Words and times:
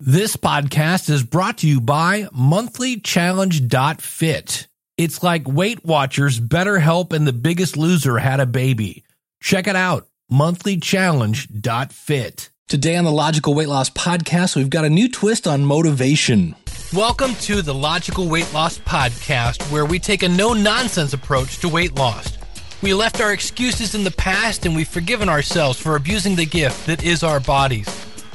This 0.00 0.36
podcast 0.36 1.10
is 1.10 1.24
brought 1.24 1.58
to 1.58 1.66
you 1.66 1.80
by 1.80 2.28
monthlychallenge.fit. 2.32 4.68
It's 4.96 5.24
like 5.24 5.48
Weight 5.48 5.84
Watchers, 5.84 6.38
BetterHelp, 6.38 7.12
and 7.12 7.26
The 7.26 7.32
Biggest 7.32 7.76
Loser 7.76 8.18
had 8.18 8.38
a 8.38 8.46
baby. 8.46 9.02
Check 9.42 9.66
it 9.66 9.74
out, 9.74 10.06
monthlychallenge.fit. 10.30 12.50
Today 12.68 12.94
on 12.94 13.06
the 13.06 13.10
Logical 13.10 13.54
Weight 13.54 13.66
Loss 13.66 13.90
Podcast, 13.90 14.54
we've 14.54 14.70
got 14.70 14.84
a 14.84 14.88
new 14.88 15.10
twist 15.10 15.48
on 15.48 15.64
motivation. 15.64 16.54
Welcome 16.94 17.34
to 17.34 17.60
the 17.60 17.74
Logical 17.74 18.28
Weight 18.28 18.54
Loss 18.54 18.78
Podcast, 18.78 19.68
where 19.72 19.84
we 19.84 19.98
take 19.98 20.22
a 20.22 20.28
no 20.28 20.52
nonsense 20.52 21.12
approach 21.12 21.58
to 21.58 21.68
weight 21.68 21.96
loss. 21.96 22.38
We 22.82 22.94
left 22.94 23.20
our 23.20 23.32
excuses 23.32 23.96
in 23.96 24.04
the 24.04 24.12
past 24.12 24.64
and 24.64 24.76
we've 24.76 24.86
forgiven 24.86 25.28
ourselves 25.28 25.80
for 25.80 25.96
abusing 25.96 26.36
the 26.36 26.46
gift 26.46 26.86
that 26.86 27.02
is 27.02 27.24
our 27.24 27.40
bodies. 27.40 28.07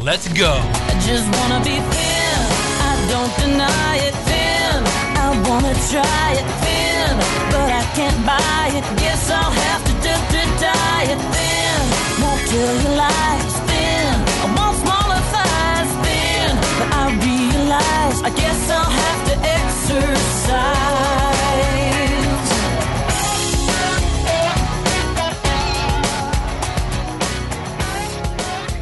Let's 0.00 0.28
go. 0.28 0.52
I 0.54 0.94
just 1.04 1.26
wanna 1.36 1.58
be 1.64 1.74
thin. 1.74 2.38
I 2.86 2.94
don't 3.10 3.34
deny 3.42 3.96
it 3.96 4.14
thin. 4.30 4.78
I 5.18 5.28
wanna 5.48 5.74
try 5.90 6.28
it 6.38 6.46
thin, 6.62 7.18
but 7.50 7.68
I 7.72 7.82
can't 7.98 8.20
buy 8.24 8.70
it. 8.78 8.84
Guess 8.96 9.28
I'll 9.30 9.50
have 9.50 9.82
to 9.88 9.92
to 10.62 10.70
thin. 11.34 11.80
Won't 12.22 12.42
thin. 13.66 14.06
I 14.44 14.48
want 14.54 14.76
smaller 14.84 15.20
thighs 15.34 15.90
thin, 16.06 16.50
but 16.78 16.88
I 16.94 17.04
realize 17.26 18.22
I 18.22 18.30
guess 18.38 18.70
I'll 18.70 18.94
have 19.02 19.20
to 19.28 19.34
exercise. 19.56 21.37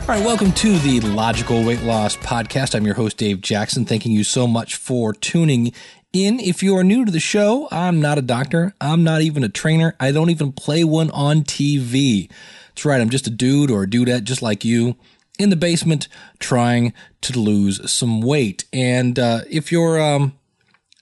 All 0.09 0.15
right, 0.15 0.25
welcome 0.25 0.53
to 0.53 0.79
the 0.79 1.01
Logical 1.01 1.65
Weight 1.65 1.83
Loss 1.83 2.19
Podcast. 2.19 2.77
I'm 2.77 2.87
your 2.87 2.95
host, 2.95 3.17
Dave 3.17 3.41
Jackson. 3.41 3.85
Thanking 3.85 4.13
you 4.13 4.23
so 4.23 4.47
much 4.47 4.77
for 4.77 5.13
tuning 5.13 5.73
in. 6.13 6.39
If 6.39 6.63
you 6.63 6.77
are 6.77 6.85
new 6.85 7.05
to 7.05 7.11
the 7.11 7.19
show, 7.19 7.67
I'm 7.73 8.01
not 8.01 8.17
a 8.17 8.23
doctor. 8.23 8.73
I'm 8.81 9.03
not 9.03 9.23
even 9.23 9.43
a 9.43 9.49
trainer. 9.49 9.97
I 9.99 10.13
don't 10.13 10.31
even 10.31 10.53
play 10.53 10.85
one 10.85 11.11
on 11.11 11.43
TV. 11.43 12.31
That's 12.69 12.85
right, 12.85 13.01
I'm 13.01 13.11
just 13.11 13.27
a 13.27 13.31
dude 13.31 13.69
or 13.69 13.83
a 13.83 13.87
dudette 13.89 14.23
just 14.23 14.43
like 14.43 14.65
you 14.65 14.95
in 15.41 15.51
the 15.51 15.57
basement 15.57 16.07
trying 16.39 16.93
to 17.23 17.37
lose 17.37 17.91
some 17.91 18.21
weight. 18.21 18.65
And 18.73 19.19
uh, 19.19 19.41
if 19.51 19.73
you're 19.73 20.01
um, 20.01 20.39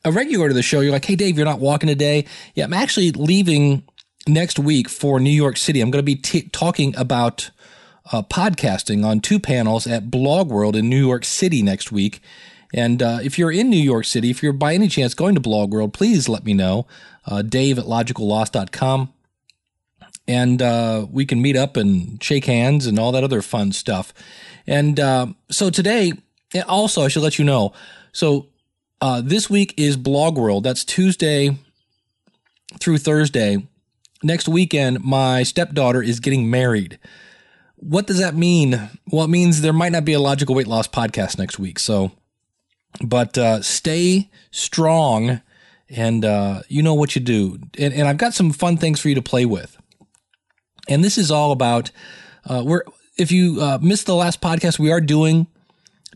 a 0.02 0.12
regular 0.12 0.48
to 0.48 0.54
the 0.54 0.62
show, 0.62 0.80
you're 0.80 0.92
like, 0.92 1.04
hey, 1.04 1.16
Dave, 1.16 1.36
you're 1.36 1.44
not 1.44 1.60
walking 1.60 1.88
today. 1.88 2.24
Yeah, 2.54 2.64
I'm 2.64 2.72
actually 2.72 3.12
leaving 3.12 3.86
next 4.26 4.58
week 4.58 4.88
for 4.88 5.20
New 5.20 5.28
York 5.28 5.58
City. 5.58 5.82
I'm 5.82 5.90
going 5.90 6.02
to 6.02 6.06
be 6.06 6.16
t- 6.16 6.48
talking 6.48 6.96
about 6.96 7.50
uh, 8.12 8.22
podcasting 8.22 9.04
on 9.04 9.20
two 9.20 9.38
panels 9.38 9.86
at 9.86 10.10
Blog 10.10 10.50
World 10.50 10.76
in 10.76 10.88
New 10.88 11.04
York 11.04 11.24
City 11.24 11.62
next 11.62 11.90
week. 11.90 12.20
And 12.72 13.02
uh, 13.02 13.18
if 13.22 13.38
you're 13.38 13.52
in 13.52 13.70
New 13.70 13.76
York 13.76 14.04
City, 14.04 14.30
if 14.30 14.42
you're 14.42 14.52
by 14.52 14.74
any 14.74 14.88
chance 14.88 15.14
going 15.14 15.34
to 15.34 15.40
Blog 15.40 15.72
World, 15.72 15.92
please 15.92 16.28
let 16.28 16.44
me 16.44 16.54
know. 16.54 16.86
Uh, 17.26 17.42
Dave 17.42 17.78
at 17.78 17.84
logicalloss.com. 17.84 19.12
And 20.26 20.62
uh, 20.62 21.06
we 21.10 21.26
can 21.26 21.40
meet 21.42 21.56
up 21.56 21.76
and 21.76 22.22
shake 22.22 22.46
hands 22.46 22.86
and 22.86 22.98
all 22.98 23.12
that 23.12 23.24
other 23.24 23.42
fun 23.42 23.72
stuff. 23.72 24.12
And 24.66 24.98
uh, 24.98 25.26
so 25.50 25.70
today, 25.70 26.12
also, 26.66 27.02
I 27.02 27.08
should 27.08 27.22
let 27.22 27.38
you 27.38 27.44
know. 27.44 27.72
So 28.12 28.48
uh, 29.00 29.20
this 29.20 29.50
week 29.50 29.74
is 29.76 29.96
Blog 29.96 30.38
World. 30.38 30.64
That's 30.64 30.84
Tuesday 30.84 31.58
through 32.80 32.98
Thursday. 32.98 33.66
Next 34.22 34.48
weekend, 34.48 35.04
my 35.04 35.42
stepdaughter 35.42 36.02
is 36.02 36.20
getting 36.20 36.50
married 36.50 36.98
what 37.86 38.06
does 38.06 38.18
that 38.18 38.34
mean? 38.34 38.88
Well, 39.10 39.24
it 39.24 39.30
means 39.30 39.60
there 39.60 39.72
might 39.72 39.92
not 39.92 40.04
be 40.04 40.14
a 40.14 40.20
logical 40.20 40.54
weight 40.54 40.66
loss 40.66 40.88
podcast 40.88 41.38
next 41.38 41.58
week. 41.58 41.78
So, 41.78 42.12
but 43.04 43.36
uh, 43.36 43.60
stay 43.60 44.30
strong, 44.50 45.42
and 45.90 46.24
uh, 46.24 46.62
you 46.68 46.82
know 46.82 46.94
what 46.94 47.14
you 47.14 47.20
do. 47.20 47.58
And, 47.78 47.92
and, 47.92 48.08
I've 48.08 48.16
got 48.16 48.32
some 48.32 48.52
fun 48.52 48.78
things 48.78 49.00
for 49.00 49.08
you 49.08 49.14
to 49.16 49.22
play 49.22 49.44
with. 49.44 49.76
And 50.88 51.04
this 51.04 51.18
is 51.18 51.30
all 51.30 51.52
about 51.52 51.90
uh, 52.46 52.62
we're. 52.64 52.84
If 53.16 53.30
you 53.30 53.60
uh, 53.60 53.78
missed 53.80 54.06
the 54.06 54.14
last 54.14 54.40
podcast, 54.40 54.78
we 54.78 54.90
are 54.90 55.00
doing 55.00 55.46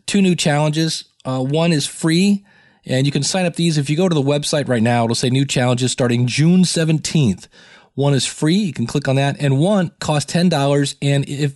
two 0.05 0.21
new 0.21 0.35
challenges. 0.35 1.05
Uh, 1.23 1.39
one 1.39 1.71
is 1.71 1.85
free, 1.85 2.45
and 2.85 3.05
you 3.05 3.11
can 3.11 3.23
sign 3.23 3.45
up 3.45 3.55
these 3.55 3.77
if 3.77 3.89
you 3.89 3.95
go 3.95 4.09
to 4.09 4.15
the 4.15 4.21
website 4.21 4.67
right 4.67 4.83
now. 4.83 5.03
It'll 5.03 5.15
say 5.15 5.29
new 5.29 5.45
challenges 5.45 5.91
starting 5.91 6.25
June 6.25 6.65
seventeenth. 6.65 7.47
One 7.95 8.13
is 8.13 8.25
free. 8.25 8.55
You 8.55 8.73
can 8.73 8.87
click 8.87 9.07
on 9.07 9.15
that. 9.15 9.37
And 9.39 9.59
one 9.59 9.91
costs 9.99 10.31
$10. 10.33 10.95
And 11.01 11.27
if 11.27 11.53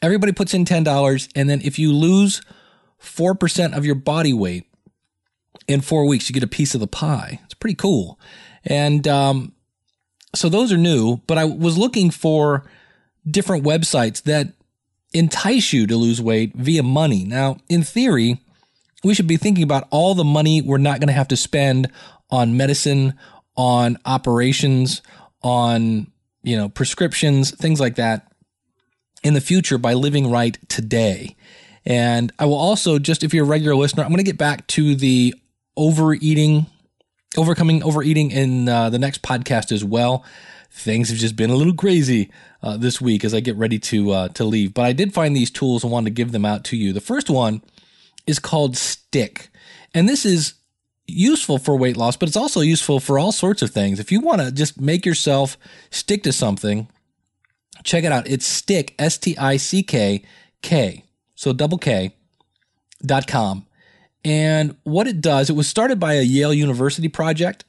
everybody 0.00 0.32
puts 0.32 0.54
in 0.54 0.64
$10, 0.64 1.32
and 1.34 1.48
then 1.48 1.60
if 1.62 1.78
you 1.78 1.92
lose 1.92 2.42
4% 3.00 3.76
of 3.76 3.84
your 3.84 3.94
body 3.94 4.32
weight 4.32 4.66
in 5.68 5.80
four 5.80 6.06
weeks, 6.06 6.28
you 6.28 6.34
get 6.34 6.42
a 6.42 6.48
piece 6.48 6.74
of 6.74 6.80
the 6.80 6.86
pie. 6.86 7.40
It's 7.44 7.54
pretty 7.54 7.74
cool. 7.74 8.18
And 8.64 9.06
um, 9.08 9.52
so 10.34 10.48
those 10.48 10.72
are 10.72 10.78
new, 10.78 11.18
but 11.26 11.38
I 11.38 11.44
was 11.44 11.78
looking 11.78 12.10
for 12.10 12.64
different 13.28 13.64
websites 13.64 14.22
that 14.24 14.48
entice 15.12 15.72
you 15.72 15.86
to 15.86 15.96
lose 15.96 16.20
weight 16.20 16.54
via 16.54 16.82
money. 16.82 17.24
Now, 17.24 17.58
in 17.68 17.82
theory, 17.82 18.40
we 19.04 19.14
should 19.14 19.26
be 19.26 19.36
thinking 19.36 19.64
about 19.64 19.88
all 19.90 20.14
the 20.14 20.24
money 20.24 20.62
we're 20.62 20.78
not 20.78 21.00
going 21.00 21.08
to 21.08 21.14
have 21.14 21.28
to 21.28 21.36
spend 21.36 21.90
on 22.30 22.56
medicine, 22.56 23.14
on 23.56 23.98
operations, 24.06 25.02
on, 25.42 26.10
you 26.42 26.56
know, 26.56 26.68
prescriptions, 26.68 27.50
things 27.50 27.80
like 27.80 27.96
that 27.96 28.32
in 29.22 29.34
the 29.34 29.40
future 29.40 29.78
by 29.78 29.94
living 29.94 30.30
right 30.30 30.58
today. 30.68 31.36
And 31.84 32.32
I 32.38 32.46
will 32.46 32.56
also 32.56 32.98
just, 32.98 33.24
if 33.24 33.34
you're 33.34 33.44
a 33.44 33.48
regular 33.48 33.74
listener, 33.74 34.02
I'm 34.02 34.10
going 34.10 34.18
to 34.18 34.24
get 34.24 34.38
back 34.38 34.66
to 34.68 34.94
the 34.94 35.34
overeating, 35.76 36.66
overcoming 37.36 37.82
overeating 37.82 38.30
in 38.30 38.68
uh, 38.68 38.90
the 38.90 38.98
next 38.98 39.22
podcast 39.22 39.72
as 39.72 39.84
well. 39.84 40.24
Things 40.70 41.10
have 41.10 41.18
just 41.18 41.36
been 41.36 41.50
a 41.50 41.56
little 41.56 41.74
crazy 41.74 42.30
uh, 42.62 42.76
this 42.76 43.00
week 43.00 43.24
as 43.24 43.34
I 43.34 43.40
get 43.40 43.56
ready 43.56 43.78
to 43.78 44.10
uh, 44.12 44.28
to 44.28 44.44
leave. 44.44 44.72
But 44.72 44.86
I 44.86 44.92
did 44.92 45.12
find 45.12 45.36
these 45.36 45.50
tools 45.50 45.82
and 45.82 45.92
wanted 45.92 46.10
to 46.10 46.14
give 46.14 46.32
them 46.32 46.44
out 46.44 46.64
to 46.64 46.76
you. 46.76 46.92
The 46.92 47.00
first 47.00 47.28
one 47.28 47.62
is 48.26 48.38
called 48.38 48.76
Stick, 48.76 49.50
and 49.92 50.08
this 50.08 50.24
is 50.24 50.54
useful 51.06 51.58
for 51.58 51.76
weight 51.76 51.96
loss, 51.96 52.16
but 52.16 52.28
it's 52.28 52.36
also 52.36 52.60
useful 52.60 53.00
for 53.00 53.18
all 53.18 53.32
sorts 53.32 53.62
of 53.62 53.70
things. 53.70 54.00
If 54.00 54.12
you 54.12 54.20
want 54.20 54.40
to 54.40 54.52
just 54.52 54.80
make 54.80 55.04
yourself 55.04 55.58
stick 55.90 56.22
to 56.22 56.32
something, 56.32 56.88
check 57.84 58.04
it 58.04 58.12
out. 58.12 58.28
It's 58.28 58.46
stick, 58.46 58.94
S 58.98 59.18
T 59.18 59.36
I 59.36 59.56
C 59.56 59.82
K 59.82 60.24
K. 60.62 61.04
So 61.34 61.52
double 61.52 61.78
K 61.78 62.14
dot 63.04 63.26
com. 63.26 63.66
And 64.24 64.76
what 64.84 65.08
it 65.08 65.20
does, 65.20 65.50
it 65.50 65.56
was 65.56 65.66
started 65.66 65.98
by 65.98 66.14
a 66.14 66.22
Yale 66.22 66.54
University 66.54 67.08
project. 67.08 67.64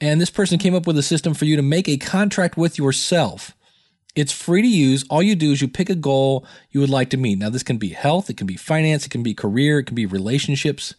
And 0.00 0.20
this 0.20 0.30
person 0.30 0.58
came 0.58 0.74
up 0.74 0.86
with 0.86 0.98
a 0.98 1.02
system 1.02 1.34
for 1.34 1.44
you 1.44 1.54
to 1.56 1.62
make 1.62 1.88
a 1.88 1.98
contract 1.98 2.56
with 2.56 2.78
yourself. 2.78 3.54
It's 4.16 4.32
free 4.32 4.62
to 4.62 4.68
use. 4.68 5.04
All 5.08 5.22
you 5.22 5.36
do 5.36 5.52
is 5.52 5.62
you 5.62 5.68
pick 5.68 5.88
a 5.88 5.94
goal 5.94 6.46
you 6.70 6.80
would 6.80 6.90
like 6.90 7.10
to 7.10 7.16
meet. 7.16 7.38
Now, 7.38 7.50
this 7.50 7.62
can 7.62 7.76
be 7.76 7.90
health, 7.90 8.28
it 8.28 8.36
can 8.36 8.46
be 8.46 8.56
finance, 8.56 9.06
it 9.06 9.10
can 9.10 9.22
be 9.22 9.32
career, 9.32 9.78
it 9.78 9.84
can 9.84 9.94
be 9.94 10.06
relationships 10.06 10.94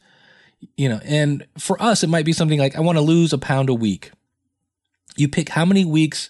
you 0.78 0.90
know, 0.90 1.00
and 1.04 1.46
for 1.58 1.82
us, 1.82 2.04
it 2.04 2.10
might 2.10 2.26
be 2.26 2.34
something 2.34 2.60
like, 2.60 2.76
I 2.76 2.82
want 2.82 2.98
to 2.98 3.04
lose 3.04 3.34
a 3.34 3.38
pound 3.38 3.70
a 3.70 3.74
week. 3.74 4.12
You 5.16 5.28
pick 5.28 5.50
how 5.50 5.66
many 5.66 5.86
weeks 5.86 6.30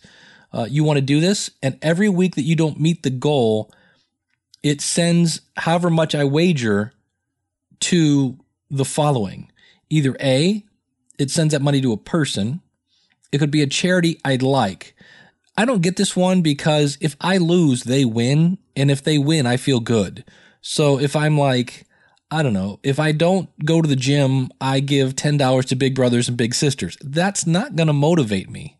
uh, 0.51 0.67
you 0.69 0.83
want 0.83 0.97
to 0.97 1.01
do 1.01 1.19
this, 1.19 1.49
and 1.61 1.77
every 1.81 2.09
week 2.09 2.35
that 2.35 2.43
you 2.43 2.55
don't 2.55 2.79
meet 2.79 3.03
the 3.03 3.09
goal, 3.09 3.71
it 4.61 4.81
sends 4.81 5.41
however 5.57 5.89
much 5.89 6.15
I 6.15 6.23
wager 6.23 6.93
to 7.81 8.37
the 8.69 8.85
following. 8.85 9.51
Either 9.89 10.15
A, 10.19 10.63
it 11.19 11.29
sends 11.29 11.53
that 11.53 11.61
money 11.61 11.81
to 11.81 11.93
a 11.93 11.97
person. 11.97 12.61
It 13.31 13.39
could 13.39 13.51
be 13.51 13.61
a 13.61 13.67
charity 13.67 14.19
I'd 14.23 14.41
like. 14.41 14.95
I 15.57 15.65
don't 15.65 15.81
get 15.81 15.97
this 15.97 16.15
one 16.15 16.41
because 16.41 16.97
if 16.99 17.15
I 17.21 17.37
lose, 17.37 17.83
they 17.83 18.05
win. 18.05 18.57
And 18.75 18.89
if 18.89 19.03
they 19.03 19.17
win, 19.17 19.45
I 19.45 19.57
feel 19.57 19.79
good. 19.79 20.23
So 20.61 20.99
if 20.99 21.15
I'm 21.15 21.37
like, 21.37 21.85
I 22.33 22.41
don't 22.41 22.53
know, 22.53 22.79
if 22.81 22.99
I 22.99 23.11
don't 23.11 23.47
go 23.63 23.79
to 23.79 23.87
the 23.87 23.95
gym, 23.95 24.49
I 24.59 24.79
give 24.79 25.13
$10 25.13 25.65
to 25.65 25.75
big 25.75 25.93
brothers 25.93 26.27
and 26.27 26.35
big 26.35 26.55
sisters. 26.55 26.97
That's 26.99 27.45
not 27.45 27.75
going 27.75 27.85
to 27.85 27.93
motivate 27.93 28.49
me. 28.49 28.79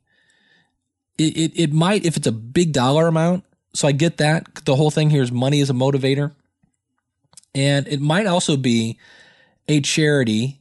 It, 1.20 1.38
it, 1.38 1.52
it 1.56 1.72
might 1.72 2.04
if 2.04 2.18
it's 2.18 2.26
a 2.26 2.32
big 2.32 2.74
dollar 2.74 3.06
amount. 3.06 3.44
So 3.76 3.88
I 3.88 3.92
get 3.92 4.18
that. 4.18 4.66
The 4.66 4.76
whole 4.76 4.90
thing 4.90 5.12
here 5.12 5.22
is 5.22 5.32
money 5.32 5.60
is 5.60 5.70
a 5.70 5.74
motivator. 5.74 6.34
And 7.54 7.88
it 7.88 8.02
might 8.02 8.26
also 8.26 8.58
be 8.58 8.98
a 9.68 9.82
charity. 9.82 10.60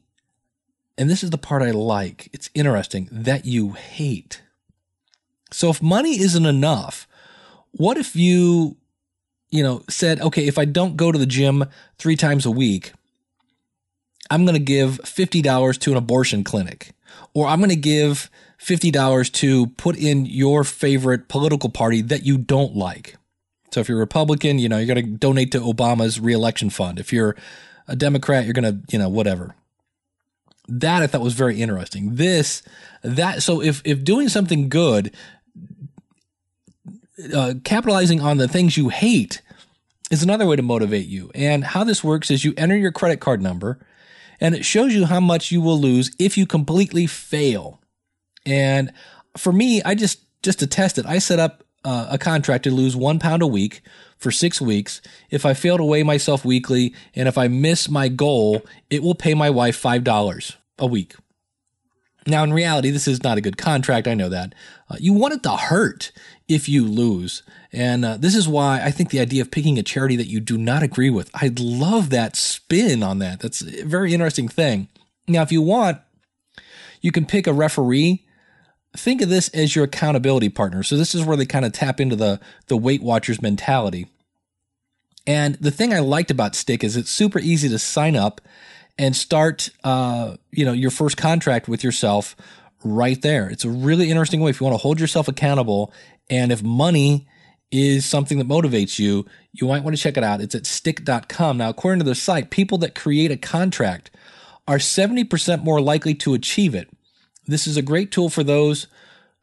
And 0.99 1.09
this 1.09 1.25
is 1.25 1.31
the 1.31 1.39
part 1.39 1.63
I 1.63 1.71
like. 1.71 2.29
It's 2.35 2.51
interesting 2.53 3.09
that 3.11 3.47
you 3.47 3.73
hate. 3.73 4.43
So 5.51 5.71
if 5.71 5.81
money 5.81 6.21
isn't 6.21 6.45
enough, 6.45 7.09
what 7.71 7.97
if 7.97 8.15
you, 8.15 8.77
you 9.53 9.63
know, 9.63 9.85
said, 9.89 10.21
okay, 10.21 10.49
if 10.49 10.59
I 10.59 10.65
don't 10.65 10.97
go 10.97 11.13
to 11.13 11.19
the 11.19 11.27
gym 11.27 11.67
three 11.99 12.17
times 12.17 12.45
a 12.45 12.51
week, 12.51 12.93
I'm 14.31 14.45
going 14.45 14.57
to 14.57 14.65
give 14.65 14.99
$50 15.03 15.79
to 15.79 15.91
an 15.91 15.97
abortion 15.97 16.43
clinic, 16.43 16.93
or 17.35 17.47
I'm 17.47 17.61
going 17.61 17.71
to 17.71 17.77
give 17.77 18.31
$50 18.59 19.33
to 19.33 19.67
put 19.67 19.97
in 19.97 20.25
your 20.25 20.65
favorite 20.65 21.29
political 21.29 21.69
party 21.69 22.01
that 22.01 22.25
you 22.25 22.39
don't 22.39 22.75
like. 22.75 23.17
So 23.73 23.81
if 23.81 23.89
you're 23.89 23.99
a 23.99 24.01
Republican, 24.01 24.59
you 24.59 24.69
know, 24.69 24.79
you're 24.79 24.95
going 24.95 25.05
to 25.05 25.19
donate 25.19 25.53
to 25.53 25.61
Obama's 25.61 26.19
reelection 26.19 26.71
fund. 26.71 26.99
If 26.99 27.13
you're 27.13 27.37
a 27.87 27.95
Democrat, 27.95 28.45
you're 28.45 28.55
going 28.55 28.65
to, 28.65 28.81
you 28.91 28.99
know, 28.99 29.09
whatever. 29.09 29.55
That 30.69 31.03
I 31.03 31.07
thought 31.07 31.21
was 31.21 31.35
very 31.35 31.61
interesting. 31.61 32.15
This, 32.15 32.63
that, 33.03 33.43
so 33.43 33.61
if, 33.61 33.83
if 33.85 34.03
doing 34.03 34.29
something 34.29 34.71
good, 34.71 35.13
uh, 37.35 37.55
capitalizing 37.65 38.21
on 38.21 38.39
the 38.39 38.49
things 38.49 38.77
you 38.77 38.89
hate 38.89 39.43
is 40.11 40.23
another 40.23 40.47
way 40.47 40.57
to 40.57 40.63
motivate 40.63 41.07
you. 41.07 41.31
And 41.35 41.65
how 41.65 41.85
this 41.85 42.05
works 42.05 42.31
is 42.31 42.45
you 42.45 42.55
enter 42.57 42.77
your 42.77 42.93
credit 42.93 43.21
card 43.21 43.43
number 43.43 43.79
and 44.41 44.55
it 44.55 44.65
shows 44.65 44.95
you 44.95 45.07
how 45.07 45.21
much 45.21 45.51
you 45.51 45.61
will 45.61 45.79
lose 45.79 46.11
if 46.19 46.37
you 46.37 46.47
completely 46.47 47.07
fail. 47.07 47.81
And 48.45 48.93
for 49.37 49.53
me, 49.53 49.83
I 49.83 49.95
just, 49.95 50.21
just 50.43 50.59
to 50.59 50.67
test 50.67 50.99
it, 50.99 51.07
I 51.07 51.19
set 51.19 51.39
up 51.39 51.65
uh, 51.85 52.09
a 52.11 52.19
contract 52.19 52.65
to 52.65 52.71
lose 52.71 52.97
one 52.97 53.19
pound 53.19 53.43
a 53.43 53.47
week 53.47 53.83
for 54.19 54.31
six 54.31 54.61
weeks. 54.61 55.01
If 55.31 55.47
I 55.47 55.55
fail 55.55 55.79
to 55.79 55.85
weigh 55.85 56.03
myself 56.03 56.45
weekly 56.45 56.95
and 57.15 57.29
if 57.29 57.39
I 57.39 57.49
miss 57.49 57.89
my 57.89 58.09
goal, 58.09 58.63
it 58.91 59.03
will 59.03 59.15
pay 59.15 59.35
my 59.35 59.51
wife 59.51 59.81
$5 59.81 60.57
a 60.79 60.87
week. 60.87 61.15
Now, 62.27 62.45
in 62.45 62.53
reality, 62.53 62.91
this 62.91 63.09
is 63.09 63.23
not 63.23 63.39
a 63.39 63.41
good 63.41 63.57
contract. 63.57 64.07
I 64.07 64.15
know 64.15 64.29
that. 64.29 64.55
Uh, 64.89 64.97
you 65.01 65.13
want 65.13 65.35
it 65.35 65.43
to 65.43 65.57
hurt 65.57 66.13
if 66.49 66.69
you 66.69 66.87
lose. 66.87 67.43
And 67.73 68.05
uh, 68.05 68.17
this 68.17 68.37
is 68.37 68.47
why 68.47 68.81
I 68.83 68.91
think 68.91 69.11
the 69.11 69.21
idea 69.21 69.43
of 69.43 69.51
picking 69.51 69.79
a 69.79 69.83
charity 69.83 70.17
that 70.17 70.29
you 70.29 70.39
do 70.39 70.57
not 70.57 70.83
agree 70.83 71.11
with, 71.11 71.31
I 71.35 71.51
love 71.59 72.11
that 72.11 72.37
spin 72.37 73.03
on 73.03 73.19
that. 73.19 73.41
That's 73.41 73.63
a 73.63 73.85
very 73.85 74.15
interesting 74.15 74.49
thing. 74.49 74.89
Now, 75.27 75.43
if 75.43 75.51
you 75.51 75.63
want, 75.63 75.99
you 77.01 77.11
can 77.11 77.27
pick 77.27 77.47
a 77.47 77.53
referee. 77.53 78.25
Think 78.97 79.23
of 79.23 79.29
this 79.29 79.49
as 79.49 79.75
your 79.75 79.87
accountability 79.87 80.51
partner. 80.51 80.83
So 80.83 80.97
this 80.97 81.15
is 81.15 81.25
where 81.25 81.37
they 81.37 81.47
kind 81.47 81.65
of 81.65 81.73
tap 81.73 82.01
into 82.01 82.15
the 82.15 82.41
the 82.67 82.77
Weight 82.77 83.03
Watchers 83.03 83.41
mentality. 83.41 84.07
And 85.27 85.55
the 85.57 85.71
thing 85.71 85.95
I 85.95 86.01
liked 86.01 86.31
about 86.31 86.55
Stick 86.55 86.85
is 86.85 86.97
it's 86.97 87.11
super 87.11 87.39
easy 87.39 87.69
to 87.69 87.79
sign 87.79 88.17
up 88.17 88.41
and 89.03 89.17
start, 89.17 89.69
uh, 89.83 90.37
you 90.53 90.65
know, 90.65 90.71
your 90.71 90.93
first 90.93 91.17
contract 91.17 91.67
with 91.67 91.83
yourself 91.83 92.37
right 92.85 93.21
there. 93.21 93.51
It's 93.51 93.65
a 93.65 93.69
really 93.69 94.11
interesting 94.11 94.41
way 94.41 94.51
if 94.51 94.61
you 94.61 94.65
want 94.65 94.75
to 94.75 94.83
hold 94.83 95.01
yourself 95.01 95.27
accountable. 95.27 95.93
And 96.31 96.53
if 96.53 96.63
money 96.63 97.27
is 97.73 98.07
something 98.07 98.39
that 98.39 98.47
motivates 98.47 99.01
you, 99.01 99.27
you 99.51 99.67
might 99.67 99.83
want 99.83 99.97
to 99.97 100.01
check 100.01 100.17
it 100.17 100.23
out. 100.23 100.41
It's 100.41 100.55
at 100.55 100.63
stickk.com. 100.63 101.57
Now, 101.59 101.69
according 101.69 101.99
to 101.99 102.05
the 102.05 102.15
site, 102.15 102.51
people 102.51 102.79
that 102.79 102.95
create 102.95 103.33
a 103.33 103.37
contract 103.37 104.13
are 104.69 104.79
70% 104.79 105.65
more 105.65 105.81
likely 105.81 106.15
to 106.15 106.35
achieve 106.35 106.73
it. 106.73 106.89
This 107.49 107.67
is 107.67 107.77
a 107.77 107.83
great 107.83 108.13
tool 108.13 108.29
for 108.29 108.45
those 108.45 108.87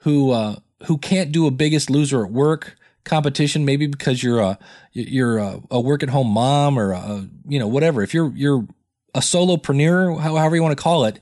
who, 0.03 0.31
uh, 0.31 0.55
who 0.85 0.97
can't 0.97 1.33
do 1.33 1.47
a 1.47 1.51
biggest 1.51 1.89
loser 1.89 2.23
at 2.23 2.31
work 2.31 2.77
competition, 3.03 3.65
maybe 3.65 3.87
because 3.87 4.23
you're 4.23 4.39
a, 4.39 4.57
you're 4.93 5.37
a, 5.37 5.59
a 5.69 5.81
work 5.81 6.01
at 6.01 6.09
home 6.09 6.29
mom 6.29 6.79
or 6.79 6.93
a, 6.93 7.27
you 7.45 7.59
know, 7.59 7.67
whatever. 7.67 8.01
If 8.03 8.13
you're, 8.13 8.31
you're 8.37 8.65
a 9.13 9.19
solopreneur, 9.19 10.19
however 10.19 10.55
you 10.55 10.63
want 10.63 10.77
to 10.77 10.81
call 10.81 11.05
it, 11.05 11.19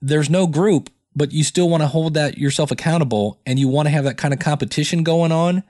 there's 0.00 0.30
no 0.30 0.46
group, 0.46 0.90
but 1.14 1.32
you 1.32 1.44
still 1.44 1.68
want 1.68 1.82
to 1.82 1.86
hold 1.86 2.14
that 2.14 2.38
yourself 2.38 2.70
accountable 2.70 3.40
and 3.46 3.58
you 3.58 3.68
want 3.68 3.86
to 3.86 3.90
have 3.90 4.04
that 4.04 4.18
kind 4.18 4.34
of 4.34 4.40
competition 4.40 5.02
going 5.02 5.32
on. 5.32 5.62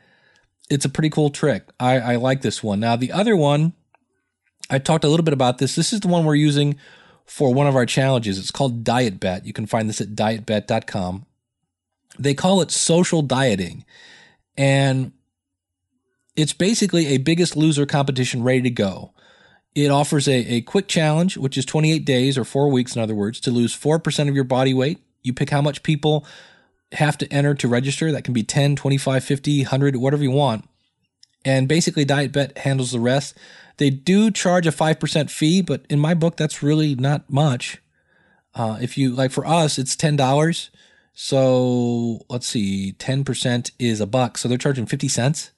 It's 0.69 0.85
a 0.85 0.89
pretty 0.89 1.11
cool 1.11 1.31
trick. 1.31 1.65
I, 1.79 1.99
I 1.99 2.17
like 2.17 2.43
this 2.43 2.63
one. 2.63 2.81
Now, 2.81 2.97
the 2.97 3.13
other 3.13 3.37
one, 3.37 3.73
I 4.69 4.79
talked 4.79 5.05
a 5.05 5.09
little 5.09 5.25
bit 5.25 5.35
about 5.35 5.59
this. 5.59 5.77
This 5.77 5.93
is 5.93 6.01
the 6.01 6.09
one 6.09 6.25
we're 6.25 6.35
using 6.35 6.77
for 7.25 7.53
one 7.55 7.67
of 7.67 7.77
our 7.77 7.87
challenges. 7.87 8.39
It's 8.39 8.51
called 8.51 8.83
Diet 8.83 9.21
Bet. 9.21 9.47
You 9.47 9.53
can 9.53 9.67
find 9.67 9.89
this 9.89 10.01
at 10.01 10.15
dietbet.com. 10.17 11.27
They 12.19 12.35
call 12.35 12.61
it 12.61 12.71
social 12.71 13.23
dieting. 13.23 13.85
And 14.57 15.13
it's 16.35 16.53
basically 16.53 17.09
a 17.09 17.19
biggest 17.19 17.57
loser 17.57 17.87
competition 17.87 18.43
ready 18.43 18.63
to 18.63 18.71
go. 18.71 19.13
It 19.77 19.91
offers 19.91 20.27
a, 20.27 20.55
a 20.55 20.61
quick 20.63 20.89
challenge, 20.89 21.37
which 21.37 21.59
is 21.59 21.67
28 21.67 22.07
days 22.07 22.39
or 22.39 22.45
four 22.45 22.71
weeks, 22.71 22.97
in 22.97 23.03
other 23.03 23.15
words, 23.15 23.39
to 23.41 23.51
lose 23.51 23.77
4% 23.77 24.27
of 24.27 24.35
your 24.35 24.43
body 24.43 24.73
weight. 24.73 25.01
You 25.23 25.35
pick 25.35 25.51
how 25.51 25.61
much 25.61 25.83
people 25.83 26.25
have 26.93 27.19
to 27.19 27.31
enter 27.31 27.55
to 27.57 27.69
register. 27.69 28.11
That 28.11 28.25
can 28.25 28.33
be 28.33 28.43
10, 28.43 28.77
25, 28.77 29.23
50, 29.23 29.59
100, 29.65 29.97
whatever 29.97 30.23
you 30.23 30.31
want. 30.31 30.67
And 31.45 31.69
basically, 31.69 32.07
Diet 32.07 32.33
Bet 32.33 32.57
handles 32.57 32.91
the 32.91 33.01
rest. 33.01 33.37
They 33.77 33.91
do 33.91 34.31
charge 34.31 34.67
a 34.67 34.73
5% 34.73 35.31
fee, 35.31 35.61
but 35.61 35.85
in 35.91 36.01
my 36.01 36.15
book, 36.15 36.39
that's 36.39 36.63
really 36.63 36.95
not 36.95 37.29
much. 37.29 37.77
Uh, 38.55 38.79
if 38.81 38.97
you 38.97 39.13
like 39.13 39.31
for 39.31 39.47
us, 39.47 39.79
it's 39.79 39.95
$10. 39.95 40.71
So 41.13 42.25
let's 42.31 42.47
see, 42.49 42.95
10% 42.99 43.73
is 43.79 44.01
a 44.01 44.07
buck. 44.07 44.39
So 44.39 44.49
they're 44.49 44.57
charging 44.57 44.87
50 44.87 45.09
cents 45.09 45.51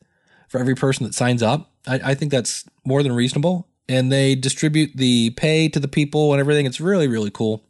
for 0.48 0.58
every 0.58 0.74
person 0.74 1.06
that 1.06 1.14
signs 1.14 1.40
up. 1.40 1.70
I, 1.86 2.00
I 2.06 2.14
think 2.14 2.32
that's 2.32 2.64
more 2.84 3.04
than 3.04 3.12
reasonable 3.12 3.67
and 3.88 4.12
they 4.12 4.34
distribute 4.34 4.92
the 4.94 5.30
pay 5.30 5.68
to 5.68 5.80
the 5.80 5.88
people 5.88 6.32
and 6.32 6.40
everything. 6.40 6.66
It's 6.66 6.80
really, 6.80 7.08
really 7.08 7.30
cool. 7.30 7.64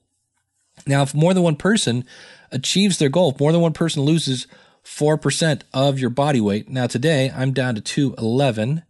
Now, 0.87 1.03
if 1.03 1.15
more 1.15 1.32
than 1.32 1.43
one 1.43 1.56
person 1.56 2.05
achieves 2.50 2.99
their 2.99 3.09
goal, 3.09 3.31
if 3.31 3.41
more 3.41 3.53
than 3.53 3.61
one 3.61 3.73
person 3.73 4.03
loses 4.03 4.47
4% 4.85 5.62
of 5.73 5.99
your 5.99 6.11
body 6.11 6.41
weight. 6.41 6.69
Now, 6.69 6.87
today 6.87 7.31
I'm 7.35 7.53
down 7.53 7.75
to 7.75 7.81
211, 7.81 8.82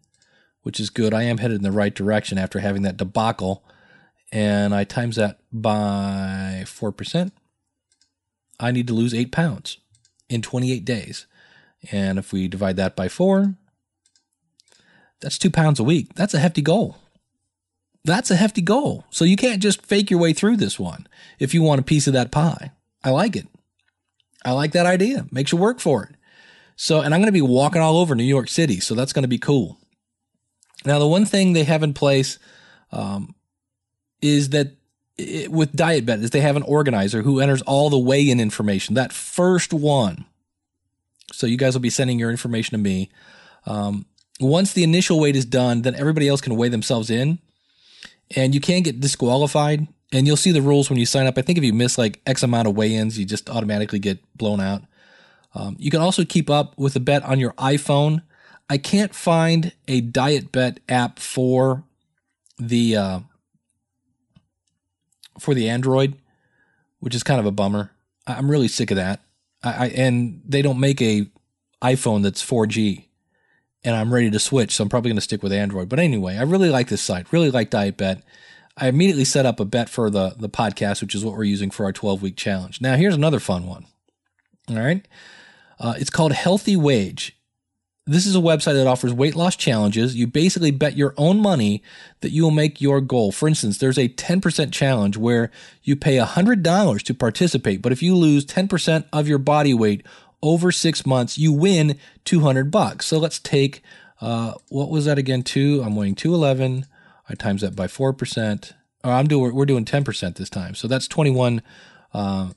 which 0.63 0.81
is 0.81 0.91
good. 0.91 1.13
I 1.13 1.25
am 1.25 1.39
headed 1.39 1.57
in 1.57 1.63
the 1.63 1.73
right 1.73 1.95
direction 1.95 2.39
after 2.39 2.61
having 2.61 2.83
that 2.83 2.97
debacle. 2.97 3.65
And 4.31 4.75
I 4.75 4.85
times 4.85 5.17
that 5.17 5.41
by 5.53 6.63
4%. 6.67 7.33
I 8.61 8.71
need 8.71 8.87
to 8.87 8.95
lose 8.95 9.15
eight 9.15 9.33
pounds 9.33 9.79
in 10.29 10.43
28 10.43 10.85
days. 10.85 11.27
And 11.91 12.19
if 12.19 12.33
we 12.33 12.49
divide 12.49 12.77
that 12.77 12.97
by 12.97 13.09
four, 13.09 13.55
that's 15.21 15.39
two 15.39 15.51
pounds 15.51 15.79
a 15.79 15.85
week. 15.85 16.15
That's 16.15 16.35
a 16.35 16.41
hefty 16.41 16.61
goal 16.61 16.97
that's 18.05 18.31
a 18.31 18.37
hefty 18.37 18.63
goal. 18.63 19.05
So 19.11 19.25
you 19.25 19.37
can't 19.37 19.63
just 19.63 19.85
fake 19.85 20.11
your 20.11 20.21
way 20.21 20.33
through 20.33 20.57
this 20.57 20.79
one 20.79 21.07
if 21.39 21.53
you 21.55 21.63
want 21.63 21.81
a 21.81 21.85
piece 21.85 22.07
of 22.07 22.13
that 22.15 22.31
pie. 22.31 22.73
I 23.05 23.11
like 23.11 23.37
it. 23.37 23.47
I 24.45 24.53
like 24.53 24.73
that 24.73 24.87
idea. 24.87 25.27
Makes 25.31 25.53
you 25.53 25.59
work 25.59 25.81
for 25.81 26.05
it. 26.05 26.15
So, 26.77 27.01
and 27.01 27.13
I'm 27.13 27.21
going 27.21 27.27
to 27.27 27.33
be 27.33 27.43
walking 27.43 27.83
all 27.83 27.99
over 27.99 28.15
New 28.15 28.25
York 28.25 28.49
City. 28.49 28.81
So 28.81 28.95
that's 28.95 29.13
going 29.13 29.25
to 29.25 29.29
be 29.29 29.39
cool. 29.39 29.79
Now, 30.85 30.99
the 30.99 31.09
one 31.09 31.25
thing 31.25 31.53
they 31.53 31.65
have 31.65 31.83
in 31.83 31.93
place 31.93 32.39
um, 32.93 33.35
is 34.23 34.51
that 34.51 34.77
it, 35.17 35.51
with 35.51 35.73
Diet 35.73 36.07
Bet 36.07 36.21
is 36.21 36.31
they 36.31 36.41
have 36.41 36.57
an 36.57 36.63
organizer 36.63 37.23
who 37.23 37.41
enters 37.41 37.63
all 37.63 37.91
the 37.91 37.99
weigh-in 37.99 38.39
information. 38.39 38.95
That 38.95 39.13
first 39.13 39.73
one. 39.73 40.25
So 41.33 41.47
you 41.47 41.57
guys 41.57 41.75
will 41.75 41.81
be 41.81 41.91
sending 41.91 42.19
your 42.19 42.31
information 42.31 42.73
to 42.73 42.83
me. 42.83 43.11
Um, 43.67 44.07
once 44.41 44.73
the 44.73 44.85
initial 44.85 45.19
weight 45.19 45.37
is 45.37 45.45
done, 45.45 45.83
then 45.83 45.97
everybody 45.97 46.29
else 46.29 46.41
can 46.41 46.57
weigh 46.57 46.69
themselves 46.69 47.11
in 47.11 47.41
and 48.37 48.55
you 48.55 48.61
can 48.61 48.83
get 48.83 49.01
disqualified. 49.01 49.87
And 50.11 50.27
you'll 50.27 50.39
see 50.39 50.53
the 50.53 50.63
rules 50.63 50.89
when 50.89 50.99
you 50.99 51.05
sign 51.05 51.27
up. 51.27 51.37
I 51.37 51.43
think 51.43 51.59
if 51.59 51.65
you 51.65 51.75
miss 51.75 51.99
like 51.99 52.23
X 52.27 52.43
amount 52.43 52.67
of 52.67 52.75
weigh-ins, 52.75 53.19
you 53.19 53.27
just 53.27 53.51
automatically 53.51 53.99
get 53.99 54.19
blown 54.39 54.59
out. 54.59 54.83
Um, 55.55 55.77
you 55.79 55.91
can 55.91 56.01
also 56.01 56.25
keep 56.25 56.49
up 56.49 56.79
with 56.79 56.97
a 56.97 57.01
bet 57.01 57.23
on 57.25 57.39
your 57.39 57.53
iPhone. 57.53 58.23
I 58.71 58.79
can't 58.79 59.15
find 59.15 59.73
a 59.87 60.01
diet 60.01 60.51
bet 60.51 60.81
app 60.89 61.19
for 61.19 61.85
the 62.59 62.97
uh, 62.97 63.21
for 65.39 65.55
the 65.55 65.69
Android, 65.69 66.17
which 67.01 67.15
is 67.15 67.23
kind 67.23 67.41
of 67.41 67.47
a 67.47 67.51
bummer. 67.51 67.91
I'm 68.27 68.51
really 68.51 68.69
sick 68.69 68.91
of 68.91 68.97
that. 68.97 69.21
I, 69.63 69.73
I 69.73 69.87
and 69.89 70.43
they 70.47 70.63
don't 70.63 70.81
make 70.81 71.03
a 71.03 71.27
iPhone 71.83 72.23
that's 72.23 72.45
4G 72.45 73.08
and 73.89 73.97
I'm 73.97 74.13
ready 74.13 74.31
to 74.31 74.39
switch. 74.39 74.77
So 74.77 74.83
I'm 74.83 74.91
probably 74.91 75.09
going 75.09 75.17
to 75.17 75.23
stick 75.23 75.43
with 75.43 75.51
Android. 75.51 75.89
But 75.89 75.99
anyway, 75.99 76.37
I 76.37 76.43
really 76.43 76.69
like 76.69 76.89
this 76.89 77.01
site. 77.01 77.33
Really 77.33 77.51
like 77.51 77.71
Diet 77.71 77.97
Bet. 77.97 78.23
I 78.77 78.89
immediately 78.89 79.25
set 79.25 79.47
up 79.47 79.61
a 79.61 79.65
bet 79.65 79.89
for 79.89 80.11
the 80.11 80.35
the 80.39 80.51
podcast, 80.51 81.01
which 81.01 81.15
is 81.15 81.25
what 81.25 81.35
we're 81.35 81.45
using 81.45 81.71
for 81.71 81.85
our 81.85 81.93
12 81.93 82.21
week 82.21 82.37
challenge. 82.37 82.83
Now 82.83 82.97
here's 82.97 83.15
another 83.15 83.41
fun 83.41 83.67
one. 83.67 83.87
All 84.69 84.77
right, 84.77 85.09
uh, 85.81 85.95
it's 85.97 86.11
called 86.11 86.33
Healthy 86.33 86.77
Wage. 86.77 87.35
This 88.05 88.27
is 88.27 88.37
a 88.37 88.41
website 88.41 88.75
that 88.75 88.87
offers 88.87 89.13
weight 89.13 89.35
loss 89.35 89.57
challenges. 89.57 90.15
You 90.15 90.27
basically 90.27 90.71
bet 90.71 90.97
your 90.97 91.15
own 91.17 91.41
money 91.41 91.83
that 92.21 92.31
you 92.31 92.43
will 92.43 92.51
make 92.51 92.81
your 92.81 93.01
goal. 93.01 93.33
For 93.33 93.49
instance, 93.49 93.79
there's 93.79 93.99
a 93.99 94.09
10% 94.09 94.73
challenge 94.73 95.19
where 95.19 95.51
you 95.83 95.95
pay 95.95 96.17
$100 96.17 97.03
to 97.03 97.15
participate, 97.15 97.83
but 97.83 97.93
if 97.93 98.03
you 98.03 98.15
lose 98.15 98.47
10% 98.47 99.05
of 99.13 99.29
your 99.29 99.39
body 99.39 99.75
weight 99.75 100.07
over 100.43 100.71
six 100.73 101.05
months, 101.05 101.39
you 101.39 101.53
win 101.53 101.99
200 102.25 102.71
bucks. 102.71 103.07
So 103.07 103.19
let's 103.19 103.39
take, 103.39 103.83
uh, 104.21 104.55
what 104.69 104.91
was 104.91 105.05
that 105.07 105.19
again? 105.19 105.43
Two, 105.43 105.83
I'm 105.85 105.97
winning 105.97 106.15
211. 106.15 106.87
I 107.29 107.35
times 107.35 107.63
that 107.63 107.77
by 107.77 107.87
4%. 107.87 108.73
Oh, 109.05 109.11
I'm 109.11 109.27
doing, 109.27 109.55
we're 109.55 109.67
doing 109.67 109.85
10% 109.85 110.37
this 110.37 110.51
time. 110.51 110.75
So 110.75 110.89
that's 110.89 111.09
21, 111.09 111.63
uh, 112.15 112.51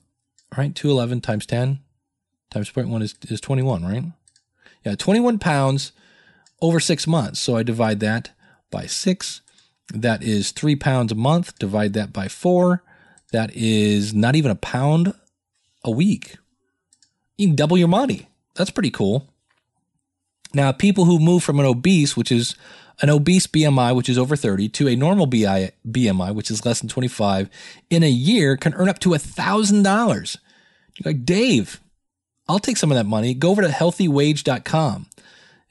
right? 0.58 0.74
211 0.74 1.22
times 1.22 1.46
10 1.46 1.80
times 2.52 2.70
0.1 2.70 3.02
is, 3.02 3.16
is 3.30 3.42
21, 3.42 3.84
right? 3.84 4.04
Yeah, 4.86 4.96
21 4.96 5.40
pounds 5.40 5.92
over 6.62 6.80
six 6.80 7.08
months. 7.08 7.40
So 7.40 7.56
I 7.56 7.64
divide 7.64 8.00
that 8.02 8.32
by 8.70 8.86
six. 8.86 9.42
That 9.94 10.24
is 10.24 10.52
three 10.52 10.76
pounds 10.76 11.12
a 11.12 11.16
month. 11.16 11.58
Divide 11.60 11.94
that 11.94 12.14
by 12.14 12.28
four. 12.28 12.84
That 13.32 13.52
is 13.56 14.14
not 14.14 14.36
even 14.36 14.52
a 14.52 14.56
pound 14.56 15.14
a 15.84 15.92
week. 15.92 16.38
You 17.42 17.48
can 17.48 17.56
double 17.56 17.76
your 17.76 17.88
money. 17.88 18.28
That's 18.54 18.70
pretty 18.70 18.92
cool. 18.92 19.28
Now, 20.54 20.72
people 20.72 21.06
who 21.06 21.18
move 21.18 21.44
from 21.44 21.60
an 21.60 21.66
obese, 21.66 22.16
which 22.16 22.32
is 22.32 22.56
an 23.02 23.10
obese 23.10 23.48
BMI, 23.48 23.96
which 23.96 24.10
is 24.10 24.18
over 24.20 24.36
30, 24.36 24.70
to 24.70 24.88
a 24.88 24.96
normal 24.96 25.26
BMI, 25.26 26.36
which 26.36 26.52
is 26.52 26.64
less 26.64 26.82
than 26.82 26.88
25, 26.88 27.50
in 27.90 28.04
a 28.04 28.10
year 28.10 28.58
can 28.58 28.76
earn 28.76 28.88
up 28.88 29.00
to 29.00 29.10
$1,000. 29.10 30.38
You're 30.98 31.14
like, 31.14 31.26
Dave, 31.26 31.82
I'll 32.48 32.60
take 32.60 32.78
some 32.78 32.92
of 32.92 32.96
that 32.98 33.08
money. 33.08 33.34
Go 33.34 33.50
over 33.50 33.64
to 33.64 33.70
healthywage.com. 33.70 35.08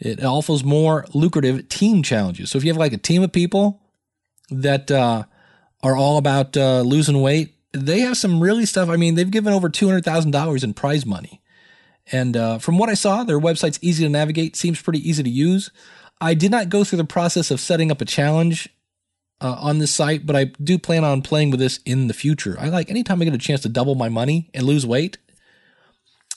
It 0.01 0.25
offers 0.25 0.65
more 0.65 1.07
lucrative 1.15 1.69
team 1.69 2.03
challenges. 2.03 2.51
So 2.51 2.59
if 2.59 2.65
you 2.65 2.73
have 2.73 2.79
like 2.79 2.95
a 2.95 2.99
team 2.99 3.23
of 3.23 3.31
people 3.31 3.81
that 4.51 4.91
uh, 4.91 5.23
are 5.85 5.97
all 5.97 6.17
about 6.17 6.57
uh, 6.57 6.81
losing 6.81 7.23
weight, 7.23 7.55
they 7.73 8.01
have 8.01 8.17
some 8.17 8.41
really 8.41 8.67
stuff. 8.67 8.89
I 8.89 8.97
mean, 8.97 9.15
they've 9.15 9.31
given 9.31 9.53
over 9.53 9.69
$200,000 9.69 10.65
in 10.65 10.75
prize 10.75 11.07
money. 11.07 11.40
And 12.13 12.37
uh, 12.37 12.59
from 12.59 12.79
what 12.79 12.89
I 12.89 12.95
saw, 12.95 13.25
their 13.25 13.41
website's 13.41 13.79
easy 13.83 14.05
to 14.05 14.11
navigate, 14.11 14.57
seems 14.57 14.83
pretty 14.83 15.09
easy 15.09 15.23
to 15.23 15.31
use. 15.31 15.71
I 16.21 16.35
did 16.35 16.51
not 16.51 16.69
go 16.69 16.85
through 16.85 16.99
the 16.99 17.05
process 17.05 17.51
of 17.51 17.61
setting 17.61 17.91
up 17.91 18.01
a 18.01 18.05
challenge 18.05 18.69
uh, 19.41 19.57
on 19.59 19.79
this 19.79 19.93
site, 19.93 20.27
but 20.27 20.37
I 20.37 20.45
do 20.45 20.79
plan 20.79 21.05
on 21.05 21.23
playing 21.23 21.51
with 21.51 21.61
this 21.61 21.81
in 21.87 22.09
the 22.09 22.15
future. 22.15 22.57
I 22.59 22.69
like 22.69 22.91
anytime 22.91 23.23
I 23.23 23.25
get 23.25 23.35
a 23.35 23.39
chance 23.39 23.63
to 23.63 23.69
double 23.69 23.95
my 23.95 24.09
money 24.09 24.51
and 24.53 24.67
lose 24.67 24.87
weight. 24.87 25.19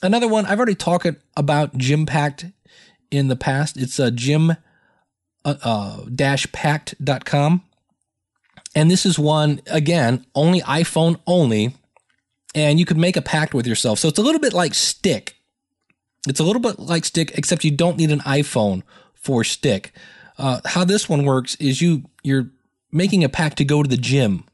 Another 0.02 0.28
one, 0.28 0.46
I've 0.46 0.58
already 0.58 0.74
talked 0.74 1.06
about 1.36 1.76
Gympact 1.78 2.52
in 3.10 3.28
the 3.28 3.36
past. 3.36 3.76
It's 3.76 3.98
a 3.98 4.06
uh, 4.06 4.10
gym 4.10 4.56
uh, 5.44 5.54
uh, 5.62 6.04
dash 6.14 6.50
pact.com. 6.52 7.62
And 8.74 8.90
this 8.90 9.06
is 9.06 9.18
one, 9.18 9.60
again, 9.66 10.26
only 10.34 10.60
iPhone 10.62 11.20
only. 11.26 11.76
And 12.54 12.78
you 12.78 12.86
could 12.86 12.96
make 12.96 13.16
a 13.16 13.22
pact 13.22 13.54
with 13.54 13.66
yourself. 13.66 13.98
So 13.98 14.08
it's 14.08 14.18
a 14.18 14.22
little 14.22 14.40
bit 14.40 14.52
like 14.52 14.74
Stick. 14.74 15.33
It's 16.28 16.40
a 16.40 16.44
little 16.44 16.62
bit 16.62 16.78
like 16.78 17.04
Stick, 17.04 17.32
except 17.34 17.64
you 17.64 17.70
don't 17.70 17.96
need 17.96 18.10
an 18.10 18.20
iPhone 18.20 18.82
for 19.14 19.44
Stick. 19.44 19.92
Uh, 20.38 20.60
how 20.64 20.84
this 20.84 21.08
one 21.08 21.24
works 21.24 21.54
is 21.56 21.80
you 21.80 22.04
you're 22.22 22.50
making 22.90 23.24
a 23.24 23.28
pact 23.28 23.58
to 23.58 23.64
go 23.64 23.82
to 23.82 23.88
the 23.88 23.96
gym. 23.96 24.44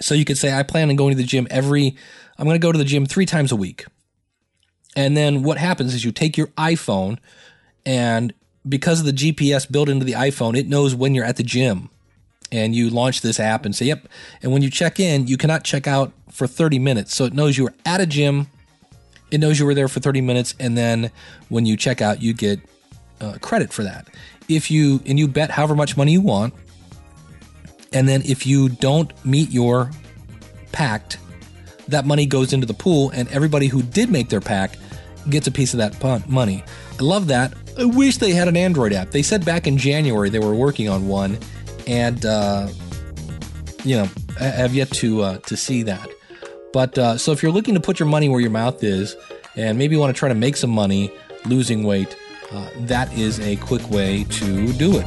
So 0.00 0.14
you 0.14 0.24
could 0.24 0.38
say, 0.38 0.52
I 0.52 0.62
plan 0.62 0.90
on 0.90 0.96
going 0.96 1.16
to 1.16 1.16
the 1.16 1.26
gym 1.26 1.46
every. 1.50 1.96
I'm 2.38 2.44
going 2.44 2.54
to 2.54 2.64
go 2.64 2.72
to 2.72 2.78
the 2.78 2.84
gym 2.84 3.06
three 3.06 3.26
times 3.26 3.52
a 3.52 3.56
week. 3.56 3.86
And 4.96 5.16
then 5.16 5.42
what 5.42 5.58
happens 5.58 5.94
is 5.94 6.04
you 6.04 6.12
take 6.12 6.36
your 6.36 6.48
iPhone, 6.48 7.18
and 7.84 8.32
because 8.68 9.00
of 9.00 9.06
the 9.06 9.12
GPS 9.12 9.70
built 9.70 9.88
into 9.88 10.04
the 10.04 10.12
iPhone, 10.12 10.56
it 10.56 10.66
knows 10.66 10.94
when 10.94 11.14
you're 11.14 11.24
at 11.24 11.36
the 11.36 11.42
gym. 11.42 11.90
And 12.50 12.74
you 12.74 12.88
launch 12.88 13.20
this 13.20 13.38
app 13.38 13.66
and 13.66 13.76
say, 13.76 13.86
Yep. 13.86 14.08
And 14.42 14.52
when 14.52 14.62
you 14.62 14.70
check 14.70 14.98
in, 14.98 15.26
you 15.26 15.36
cannot 15.36 15.64
check 15.64 15.86
out 15.86 16.12
for 16.30 16.46
30 16.46 16.78
minutes. 16.78 17.14
So 17.14 17.24
it 17.24 17.34
knows 17.34 17.58
you're 17.58 17.74
at 17.84 18.00
a 18.00 18.06
gym 18.06 18.46
it 19.30 19.38
knows 19.38 19.58
you 19.58 19.66
were 19.66 19.74
there 19.74 19.88
for 19.88 20.00
30 20.00 20.20
minutes, 20.20 20.54
and 20.58 20.76
then 20.76 21.10
when 21.48 21.66
you 21.66 21.76
check 21.76 22.00
out, 22.00 22.22
you 22.22 22.32
get 22.32 22.60
uh, 23.20 23.38
credit 23.40 23.72
for 23.72 23.82
that. 23.82 24.08
If 24.48 24.70
you 24.70 25.00
and 25.04 25.18
you 25.18 25.28
bet 25.28 25.50
however 25.50 25.74
much 25.74 25.96
money 25.96 26.12
you 26.12 26.20
want, 26.20 26.54
and 27.92 28.08
then 28.08 28.22
if 28.22 28.46
you 28.46 28.68
don't 28.68 29.12
meet 29.24 29.50
your 29.50 29.90
pact, 30.72 31.18
that 31.88 32.06
money 32.06 32.26
goes 32.26 32.52
into 32.52 32.66
the 32.66 32.74
pool, 32.74 33.10
and 33.10 33.28
everybody 33.28 33.66
who 33.66 33.82
did 33.82 34.10
make 34.10 34.28
their 34.28 34.40
pact 34.40 34.78
gets 35.28 35.46
a 35.46 35.50
piece 35.50 35.74
of 35.74 35.78
that 35.78 36.28
money. 36.28 36.64
I 36.98 37.02
love 37.02 37.26
that. 37.28 37.54
I 37.78 37.84
wish 37.84 38.16
they 38.16 38.32
had 38.32 38.48
an 38.48 38.56
Android 38.56 38.92
app. 38.92 39.10
They 39.10 39.22
said 39.22 39.44
back 39.44 39.66
in 39.66 39.76
January 39.76 40.30
they 40.30 40.38
were 40.38 40.54
working 40.54 40.88
on 40.88 41.06
one, 41.08 41.38
and 41.86 42.24
uh, 42.24 42.68
you 43.84 43.96
know, 43.96 44.08
I 44.40 44.44
have 44.44 44.74
yet 44.74 44.90
to 44.92 45.22
uh, 45.22 45.38
to 45.38 45.56
see 45.56 45.82
that. 45.84 46.08
But 46.72 46.98
uh, 46.98 47.18
so 47.18 47.32
if 47.32 47.42
you're 47.42 47.52
looking 47.52 47.74
to 47.74 47.80
put 47.80 47.98
your 47.98 48.08
money 48.08 48.28
where 48.28 48.40
your 48.40 48.50
mouth 48.50 48.82
is, 48.84 49.16
and 49.56 49.78
maybe 49.78 49.94
you 49.94 50.00
want 50.00 50.14
to 50.14 50.18
try 50.18 50.28
to 50.28 50.34
make 50.34 50.56
some 50.56 50.70
money 50.70 51.10
losing 51.46 51.84
weight, 51.84 52.16
uh, 52.52 52.68
that 52.80 53.12
is 53.12 53.40
a 53.40 53.56
quick 53.56 53.88
way 53.90 54.24
to 54.24 54.72
do 54.74 54.98
it. 54.98 55.06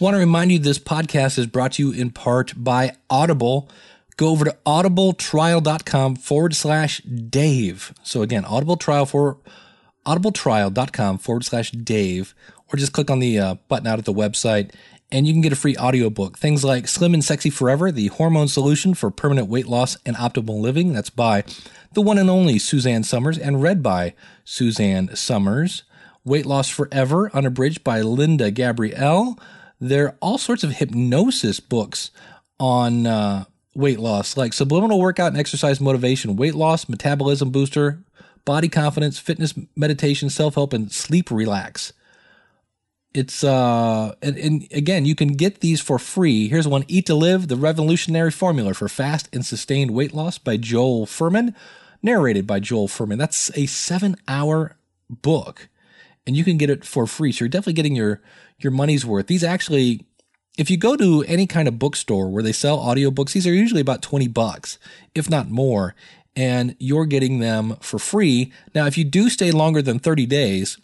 Want 0.00 0.14
to 0.14 0.18
remind 0.18 0.52
you 0.52 0.58
this 0.58 0.78
podcast 0.78 1.38
is 1.38 1.46
brought 1.46 1.72
to 1.72 1.82
you 1.82 1.92
in 1.92 2.10
part 2.10 2.52
by 2.56 2.94
Audible. 3.08 3.70
Go 4.16 4.28
over 4.28 4.44
to 4.44 4.56
audibletrial.com 4.66 6.16
forward 6.16 6.54
slash 6.54 7.00
Dave. 7.00 7.94
So 8.02 8.20
again, 8.20 8.44
audibletrial 8.44 9.08
for 9.08 9.38
audibletrial.com 10.04 11.18
forward 11.18 11.44
slash 11.44 11.70
Dave 11.70 12.34
or 12.72 12.76
just 12.76 12.92
click 12.92 13.10
on 13.10 13.18
the 13.18 13.38
uh, 13.38 13.54
button 13.68 13.86
out 13.86 13.98
at 13.98 14.04
the 14.04 14.12
website 14.12 14.72
and 15.14 15.28
you 15.28 15.32
can 15.32 15.42
get 15.42 15.52
a 15.52 15.56
free 15.56 15.76
audiobook. 15.76 16.38
Things 16.38 16.64
like 16.64 16.88
Slim 16.88 17.14
and 17.14 17.24
Sexy 17.24 17.48
Forever, 17.48 17.92
the 17.92 18.08
hormone 18.08 18.48
solution 18.48 18.94
for 18.94 19.10
permanent 19.10 19.48
weight 19.48 19.68
loss 19.68 19.96
and 20.04 20.16
optimal 20.16 20.60
living. 20.60 20.92
That's 20.92 21.10
by 21.10 21.44
the 21.92 22.02
one 22.02 22.18
and 22.18 22.28
only 22.28 22.58
Suzanne 22.58 23.04
Somers 23.04 23.38
and 23.38 23.62
read 23.62 23.82
by 23.82 24.14
Suzanne 24.44 25.14
Somers. 25.14 25.84
Weight 26.24 26.46
Loss 26.46 26.70
Forever, 26.70 27.30
unabridged 27.34 27.84
by 27.84 28.00
Linda 28.00 28.50
Gabrielle. 28.50 29.38
There 29.78 30.06
are 30.06 30.16
all 30.20 30.38
sorts 30.38 30.64
of 30.64 30.72
hypnosis 30.72 31.60
books 31.60 32.10
on 32.58 33.06
uh, 33.06 33.44
weight 33.74 34.00
loss, 34.00 34.36
like 34.36 34.54
Subliminal 34.54 34.98
Workout 34.98 35.32
and 35.32 35.36
Exercise 35.36 35.80
Motivation, 35.80 36.34
Weight 36.34 36.54
Loss, 36.54 36.88
Metabolism 36.88 37.50
Booster, 37.50 38.02
Body 38.46 38.68
Confidence, 38.68 39.18
Fitness 39.18 39.52
Meditation, 39.76 40.30
Self 40.30 40.54
Help, 40.54 40.72
and 40.72 40.90
Sleep 40.90 41.30
Relax 41.30 41.92
it's 43.14 43.44
uh 43.44 44.14
and, 44.20 44.36
and, 44.36 44.68
again 44.72 45.06
you 45.06 45.14
can 45.14 45.28
get 45.28 45.60
these 45.60 45.80
for 45.80 45.98
free. 45.98 46.48
Here's 46.48 46.68
one 46.68 46.84
eat 46.88 47.06
to 47.06 47.14
live 47.14 47.48
the 47.48 47.56
revolutionary 47.56 48.30
formula 48.30 48.74
for 48.74 48.88
fast 48.88 49.28
and 49.32 49.46
sustained 49.46 49.92
weight 49.92 50.12
loss 50.12 50.38
by 50.38 50.56
joel 50.56 51.06
fuhrman 51.06 51.54
narrated 52.02 52.46
by 52.46 52.60
joel 52.60 52.88
fuhrman 52.88 53.18
that's 53.18 53.56
a 53.56 53.66
seven 53.66 54.16
hour 54.26 54.76
book 55.08 55.68
and 56.26 56.36
you 56.36 56.44
can 56.44 56.56
get 56.56 56.70
it 56.70 56.84
for 56.84 57.06
free. 57.06 57.32
So 57.32 57.44
you're 57.44 57.48
definitely 57.48 57.74
getting 57.74 57.96
your 57.96 58.20
your 58.58 58.72
money's 58.72 59.04
worth. 59.04 59.26
These 59.26 59.44
actually 59.44 60.06
if 60.56 60.70
you 60.70 60.76
go 60.76 60.96
to 60.96 61.24
any 61.26 61.46
kind 61.46 61.66
of 61.66 61.78
bookstore 61.78 62.28
where 62.28 62.42
they 62.42 62.52
sell 62.52 62.78
audiobooks 62.78 63.32
these 63.32 63.46
are 63.46 63.52
usually 63.52 63.80
about 63.80 64.02
20 64.02 64.28
bucks 64.28 64.78
if 65.14 65.28
not 65.28 65.50
more 65.50 65.94
and 66.36 66.74
you're 66.78 67.06
getting 67.06 67.38
them 67.38 67.76
for 67.80 67.98
free. 67.98 68.52
Now 68.74 68.86
if 68.86 68.96
you 68.98 69.04
do 69.04 69.28
stay 69.28 69.50
longer 69.50 69.82
than 69.82 69.98
30 69.98 70.26
days 70.26 70.78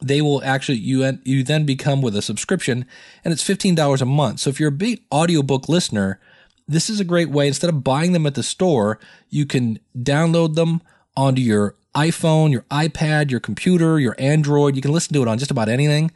they 0.00 0.20
will 0.20 0.42
actually 0.44 0.78
you 0.78 1.18
you 1.24 1.42
then 1.42 1.64
become 1.64 2.02
with 2.02 2.16
a 2.16 2.22
subscription 2.22 2.86
and 3.24 3.32
it's 3.32 3.46
$15 3.46 4.00
a 4.00 4.04
month. 4.04 4.40
So 4.40 4.50
if 4.50 4.58
you're 4.58 4.68
a 4.68 4.72
big 4.72 5.02
audiobook 5.12 5.68
listener, 5.68 6.20
this 6.66 6.90
is 6.90 7.00
a 7.00 7.04
great 7.04 7.30
way 7.30 7.46
instead 7.46 7.70
of 7.70 7.84
buying 7.84 8.12
them 8.12 8.26
at 8.26 8.34
the 8.34 8.42
store, 8.42 8.98
you 9.30 9.46
can 9.46 9.78
download 9.96 10.54
them 10.54 10.82
onto 11.16 11.42
your 11.42 11.74
iPhone, 11.94 12.50
your 12.50 12.62
iPad, 12.70 13.30
your 13.30 13.40
computer, 13.40 14.00
your 14.00 14.16
Android. 14.18 14.74
You 14.74 14.82
can 14.82 14.92
listen 14.92 15.14
to 15.14 15.22
it 15.22 15.28
on 15.28 15.38
just 15.38 15.50
about 15.50 15.68
anything 15.68 16.10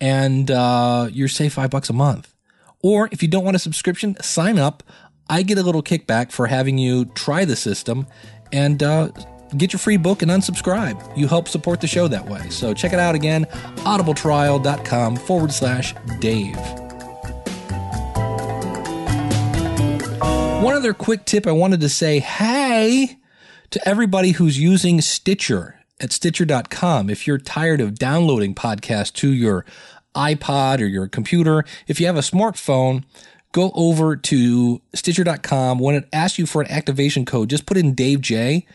and 0.00 0.50
uh, 0.50 1.08
you're 1.10 1.28
save 1.28 1.54
5 1.54 1.70
bucks 1.70 1.90
a 1.90 1.94
month. 1.94 2.32
Or 2.82 3.08
if 3.10 3.22
you 3.22 3.28
don't 3.28 3.44
want 3.44 3.56
a 3.56 3.60
subscription, 3.60 4.16
sign 4.22 4.58
up. 4.58 4.82
I 5.28 5.42
get 5.42 5.58
a 5.58 5.62
little 5.62 5.82
kickback 5.82 6.30
for 6.30 6.46
having 6.46 6.78
you 6.78 7.06
try 7.06 7.44
the 7.44 7.56
system 7.56 8.06
and 8.52 8.80
uh, 8.82 9.08
get 9.58 9.72
your 9.72 9.80
free 9.80 9.96
book 9.96 10.22
and 10.22 10.30
unsubscribe. 10.30 11.16
You 11.16 11.28
help 11.28 11.48
support 11.48 11.80
the 11.80 11.86
show 11.86 12.08
that 12.08 12.26
way. 12.26 12.48
So 12.50 12.74
check 12.74 12.92
it 12.92 12.98
out 12.98 13.14
again, 13.14 13.44
audibletrial.com 13.84 15.16
forward 15.16 15.52
slash 15.52 15.94
Dave. 16.20 16.56
One 20.62 20.74
other 20.74 20.94
quick 20.94 21.24
tip 21.24 21.46
I 21.46 21.52
wanted 21.52 21.80
to 21.80 21.88
say 21.88 22.18
hey 22.18 23.18
to 23.70 23.88
everybody 23.88 24.32
who's 24.32 24.58
using 24.58 25.00
Stitcher 25.00 25.80
at 26.00 26.12
Stitcher.com. 26.12 27.10
If 27.10 27.26
you're 27.26 27.38
tired 27.38 27.80
of 27.80 27.98
downloading 27.98 28.54
podcasts 28.54 29.12
to 29.14 29.32
your 29.32 29.64
iPod 30.14 30.80
or 30.80 30.86
your 30.86 31.08
computer, 31.08 31.64
if 31.86 32.00
you 32.00 32.06
have 32.06 32.16
a 32.16 32.20
smartphone, 32.20 33.04
go 33.52 33.70
over 33.74 34.16
to 34.16 34.80
Stitcher.com. 34.94 35.78
When 35.78 35.94
it 35.94 36.08
asks 36.12 36.38
you 36.38 36.46
for 36.46 36.62
an 36.62 36.70
activation 36.70 37.24
code, 37.24 37.50
just 37.50 37.66
put 37.66 37.76
in 37.76 37.94
Dave 37.94 38.20
J 38.20 38.66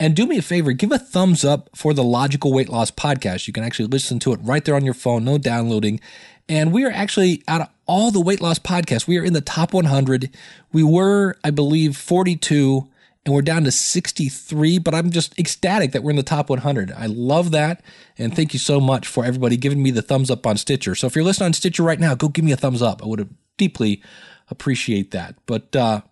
and 0.00 0.14
do 0.14 0.26
me 0.26 0.38
a 0.38 0.42
favor, 0.42 0.72
give 0.72 0.92
a 0.92 0.98
thumbs 0.98 1.44
up 1.44 1.70
for 1.74 1.92
the 1.92 2.04
Logical 2.04 2.52
Weight 2.52 2.68
Loss 2.68 2.92
podcast. 2.92 3.46
You 3.46 3.52
can 3.52 3.64
actually 3.64 3.88
listen 3.88 4.18
to 4.20 4.32
it 4.32 4.40
right 4.42 4.64
there 4.64 4.76
on 4.76 4.84
your 4.84 4.94
phone, 4.94 5.24
no 5.24 5.38
downloading. 5.38 6.00
And 6.48 6.72
we 6.72 6.84
are 6.84 6.90
actually 6.90 7.42
out 7.46 7.60
of 7.60 7.68
all 7.86 8.10
the 8.10 8.20
weight 8.20 8.40
loss 8.40 8.58
podcasts, 8.58 9.06
we 9.06 9.18
are 9.18 9.24
in 9.24 9.32
the 9.32 9.40
top 9.40 9.72
100. 9.72 10.30
We 10.72 10.82
were, 10.82 11.36
I 11.42 11.50
believe, 11.50 11.96
42, 11.96 12.86
and 13.24 13.34
we're 13.34 13.42
down 13.42 13.64
to 13.64 13.70
63, 13.70 14.78
but 14.78 14.94
I'm 14.94 15.10
just 15.10 15.38
ecstatic 15.38 15.92
that 15.92 16.02
we're 16.02 16.10
in 16.10 16.16
the 16.16 16.22
top 16.22 16.48
100. 16.48 16.92
I 16.92 17.06
love 17.06 17.50
that. 17.50 17.82
And 18.16 18.34
thank 18.34 18.52
you 18.52 18.58
so 18.58 18.80
much 18.80 19.06
for 19.06 19.24
everybody 19.24 19.56
giving 19.56 19.82
me 19.82 19.90
the 19.90 20.02
thumbs 20.02 20.30
up 20.30 20.46
on 20.46 20.56
Stitcher. 20.56 20.94
So 20.94 21.06
if 21.06 21.14
you're 21.14 21.24
listening 21.24 21.46
on 21.46 21.52
Stitcher 21.54 21.82
right 21.82 22.00
now, 22.00 22.14
go 22.14 22.28
give 22.28 22.44
me 22.44 22.52
a 22.52 22.56
thumbs 22.56 22.82
up. 22.82 23.02
I 23.02 23.06
would 23.06 23.28
deeply 23.56 24.02
appreciate 24.50 25.10
that. 25.10 25.34
But 25.46 25.74
uh, 25.76 26.02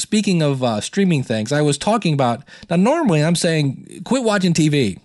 speaking 0.00 0.42
of 0.42 0.62
uh, 0.62 0.80
streaming 0.80 1.22
things, 1.22 1.52
I 1.52 1.62
was 1.62 1.78
talking 1.78 2.14
about 2.14 2.44
now, 2.68 2.76
normally 2.76 3.22
I'm 3.22 3.36
saying 3.36 4.02
quit 4.04 4.24
watching 4.24 4.54
TV. 4.54 4.98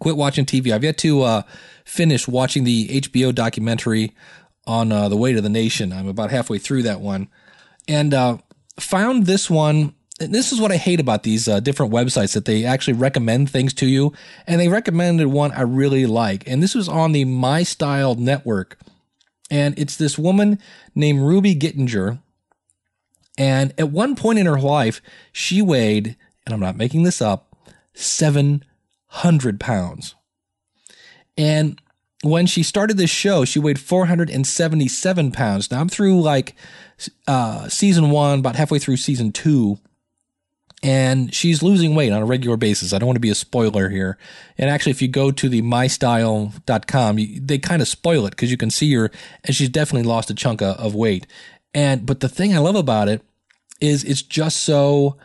Quit 0.00 0.16
watching 0.16 0.46
TV. 0.46 0.72
I've 0.72 0.84
yet 0.84 0.98
to 0.98 1.22
uh, 1.22 1.42
finish 1.84 2.26
watching 2.26 2.64
the 2.64 2.88
HBO 2.88 3.34
documentary 3.34 4.12
on 4.66 4.92
uh, 4.92 5.08
the 5.08 5.16
Weight 5.16 5.36
of 5.36 5.42
the 5.42 5.48
Nation. 5.48 5.92
I'm 5.92 6.08
about 6.08 6.30
halfway 6.30 6.58
through 6.58 6.82
that 6.84 7.00
one. 7.00 7.28
And 7.88 8.14
uh, 8.14 8.38
found 8.78 9.26
this 9.26 9.50
one. 9.50 9.94
This 10.18 10.52
is 10.52 10.60
what 10.60 10.70
I 10.70 10.76
hate 10.76 11.00
about 11.00 11.24
these 11.24 11.48
uh, 11.48 11.58
different 11.60 11.92
websites 11.92 12.34
that 12.34 12.44
they 12.44 12.64
actually 12.64 12.94
recommend 12.94 13.50
things 13.50 13.74
to 13.74 13.86
you. 13.86 14.12
And 14.46 14.60
they 14.60 14.68
recommended 14.68 15.26
one 15.26 15.50
I 15.52 15.62
really 15.62 16.06
like. 16.06 16.46
And 16.46 16.62
this 16.62 16.74
was 16.74 16.88
on 16.88 17.12
the 17.12 17.24
My 17.24 17.62
Style 17.62 18.14
Network. 18.14 18.78
And 19.50 19.78
it's 19.78 19.96
this 19.96 20.18
woman 20.18 20.58
named 20.94 21.22
Ruby 21.22 21.54
Gettinger. 21.54 22.20
And 23.42 23.74
at 23.76 23.90
one 23.90 24.14
point 24.14 24.38
in 24.38 24.46
her 24.46 24.60
life, 24.60 25.02
she 25.32 25.60
weighed, 25.60 26.14
and 26.46 26.54
I'm 26.54 26.60
not 26.60 26.76
making 26.76 27.02
this 27.02 27.20
up, 27.20 27.56
700 27.92 29.58
pounds. 29.58 30.14
And 31.36 31.82
when 32.22 32.46
she 32.46 32.62
started 32.62 32.98
this 32.98 33.10
show, 33.10 33.44
she 33.44 33.58
weighed 33.58 33.80
477 33.80 35.32
pounds. 35.32 35.72
Now 35.72 35.80
I'm 35.80 35.88
through 35.88 36.22
like 36.22 36.54
uh, 37.26 37.68
season 37.68 38.10
one, 38.10 38.38
about 38.38 38.54
halfway 38.54 38.78
through 38.78 38.98
season 38.98 39.32
two, 39.32 39.80
and 40.80 41.34
she's 41.34 41.64
losing 41.64 41.96
weight 41.96 42.12
on 42.12 42.22
a 42.22 42.26
regular 42.26 42.56
basis. 42.56 42.92
I 42.92 42.98
don't 42.98 43.08
want 43.08 43.16
to 43.16 43.20
be 43.20 43.30
a 43.30 43.34
spoiler 43.34 43.88
here. 43.88 44.18
And 44.56 44.70
actually, 44.70 44.92
if 44.92 45.02
you 45.02 45.08
go 45.08 45.32
to 45.32 45.48
the 45.48 45.62
mystyle.com, 45.62 47.18
they 47.40 47.58
kind 47.58 47.82
of 47.82 47.88
spoil 47.88 48.24
it 48.24 48.30
because 48.30 48.52
you 48.52 48.56
can 48.56 48.70
see 48.70 48.94
her, 48.94 49.10
and 49.42 49.56
she's 49.56 49.68
definitely 49.68 50.08
lost 50.08 50.30
a 50.30 50.34
chunk 50.34 50.62
of, 50.62 50.76
of 50.76 50.94
weight. 50.94 51.26
And 51.74 52.06
but 52.06 52.20
the 52.20 52.28
thing 52.28 52.54
I 52.54 52.58
love 52.58 52.76
about 52.76 53.08
it 53.08 53.22
is 53.82 54.04
it's 54.04 54.22
just 54.22 54.62
so. 54.62 55.16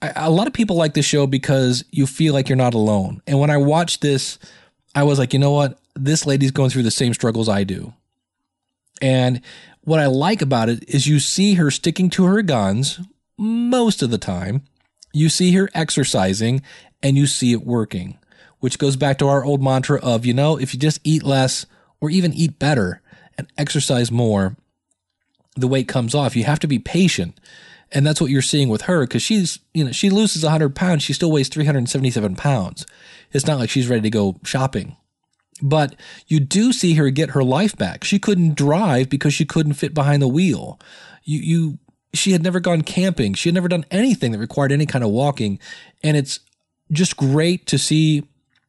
I, 0.00 0.12
a 0.16 0.30
lot 0.30 0.46
of 0.46 0.52
people 0.52 0.76
like 0.76 0.94
this 0.94 1.06
show 1.06 1.26
because 1.26 1.84
you 1.90 2.06
feel 2.06 2.32
like 2.32 2.48
you're 2.48 2.56
not 2.56 2.74
alone. 2.74 3.20
And 3.26 3.40
when 3.40 3.50
I 3.50 3.56
watched 3.56 4.00
this, 4.00 4.38
I 4.94 5.02
was 5.02 5.18
like, 5.18 5.32
you 5.32 5.38
know 5.38 5.52
what? 5.52 5.78
This 5.94 6.24
lady's 6.24 6.52
going 6.52 6.70
through 6.70 6.84
the 6.84 6.90
same 6.90 7.14
struggles 7.14 7.48
I 7.48 7.64
do. 7.64 7.92
And 9.02 9.40
what 9.82 10.00
I 10.00 10.06
like 10.06 10.40
about 10.40 10.68
it 10.68 10.88
is 10.88 11.06
you 11.06 11.18
see 11.18 11.54
her 11.54 11.70
sticking 11.70 12.10
to 12.10 12.24
her 12.24 12.42
guns 12.42 13.00
most 13.36 14.02
of 14.02 14.10
the 14.10 14.18
time. 14.18 14.62
You 15.12 15.28
see 15.28 15.52
her 15.52 15.68
exercising 15.74 16.62
and 17.02 17.16
you 17.16 17.26
see 17.26 17.52
it 17.52 17.64
working, 17.64 18.18
which 18.60 18.78
goes 18.78 18.96
back 18.96 19.18
to 19.18 19.26
our 19.26 19.44
old 19.44 19.62
mantra 19.62 19.98
of, 20.00 20.26
you 20.26 20.34
know, 20.34 20.58
if 20.58 20.74
you 20.74 20.80
just 20.80 21.00
eat 21.04 21.22
less 21.22 21.66
or 22.00 22.10
even 22.10 22.32
eat 22.32 22.58
better 22.58 23.00
and 23.36 23.48
exercise 23.56 24.10
more, 24.10 24.56
the 25.60 25.68
weight 25.68 25.88
comes 25.88 26.14
off. 26.14 26.36
You 26.36 26.44
have 26.44 26.60
to 26.60 26.66
be 26.66 26.78
patient. 26.78 27.38
And 27.90 28.06
that's 28.06 28.20
what 28.20 28.30
you're 28.30 28.42
seeing 28.42 28.68
with 28.68 28.82
her 28.82 29.06
because 29.06 29.22
she's, 29.22 29.60
you 29.72 29.84
know, 29.84 29.92
she 29.92 30.10
loses 30.10 30.42
100 30.42 30.74
pounds. 30.74 31.02
She 31.02 31.12
still 31.14 31.32
weighs 31.32 31.48
377 31.48 32.36
pounds. 32.36 32.86
It's 33.32 33.46
not 33.46 33.58
like 33.58 33.70
she's 33.70 33.88
ready 33.88 34.02
to 34.02 34.10
go 34.10 34.38
shopping. 34.44 34.96
But 35.62 35.96
you 36.26 36.38
do 36.38 36.72
see 36.72 36.94
her 36.94 37.10
get 37.10 37.30
her 37.30 37.42
life 37.42 37.76
back. 37.76 38.04
She 38.04 38.18
couldn't 38.18 38.54
drive 38.54 39.08
because 39.08 39.34
she 39.34 39.44
couldn't 39.44 39.74
fit 39.74 39.94
behind 39.94 40.22
the 40.22 40.28
wheel. 40.28 40.78
You, 41.24 41.38
you, 41.40 41.78
she 42.14 42.32
had 42.32 42.42
never 42.42 42.60
gone 42.60 42.82
camping. 42.82 43.34
She 43.34 43.48
had 43.48 43.54
never 43.54 43.68
done 43.68 43.86
anything 43.90 44.32
that 44.32 44.38
required 44.38 44.70
any 44.70 44.86
kind 44.86 45.02
of 45.02 45.10
walking. 45.10 45.58
And 46.02 46.16
it's 46.16 46.40
just 46.92 47.16
great 47.16 47.66
to 47.66 47.78
see, 47.78 48.24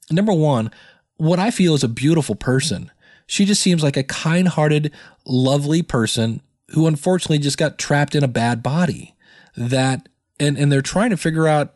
number 0.09 0.33
one, 0.33 0.71
what 1.17 1.39
I 1.39 1.51
feel 1.51 1.75
is 1.75 1.83
a 1.83 1.89
beautiful 1.89 2.35
person. 2.35 2.89
She 3.27 3.45
just 3.45 3.61
seems 3.61 3.83
like 3.83 3.97
a 3.97 4.03
kind 4.03 4.47
hearted, 4.47 4.91
lovely 5.25 5.83
person 5.83 6.41
who 6.73 6.87
unfortunately 6.87 7.39
just 7.39 7.57
got 7.57 7.77
trapped 7.77 8.15
in 8.15 8.23
a 8.23 8.27
bad 8.27 8.61
body 8.63 9.15
that, 9.55 10.09
and, 10.39 10.57
and 10.57 10.71
they're 10.71 10.81
trying 10.81 11.09
to 11.09 11.17
figure 11.17 11.47
out 11.47 11.75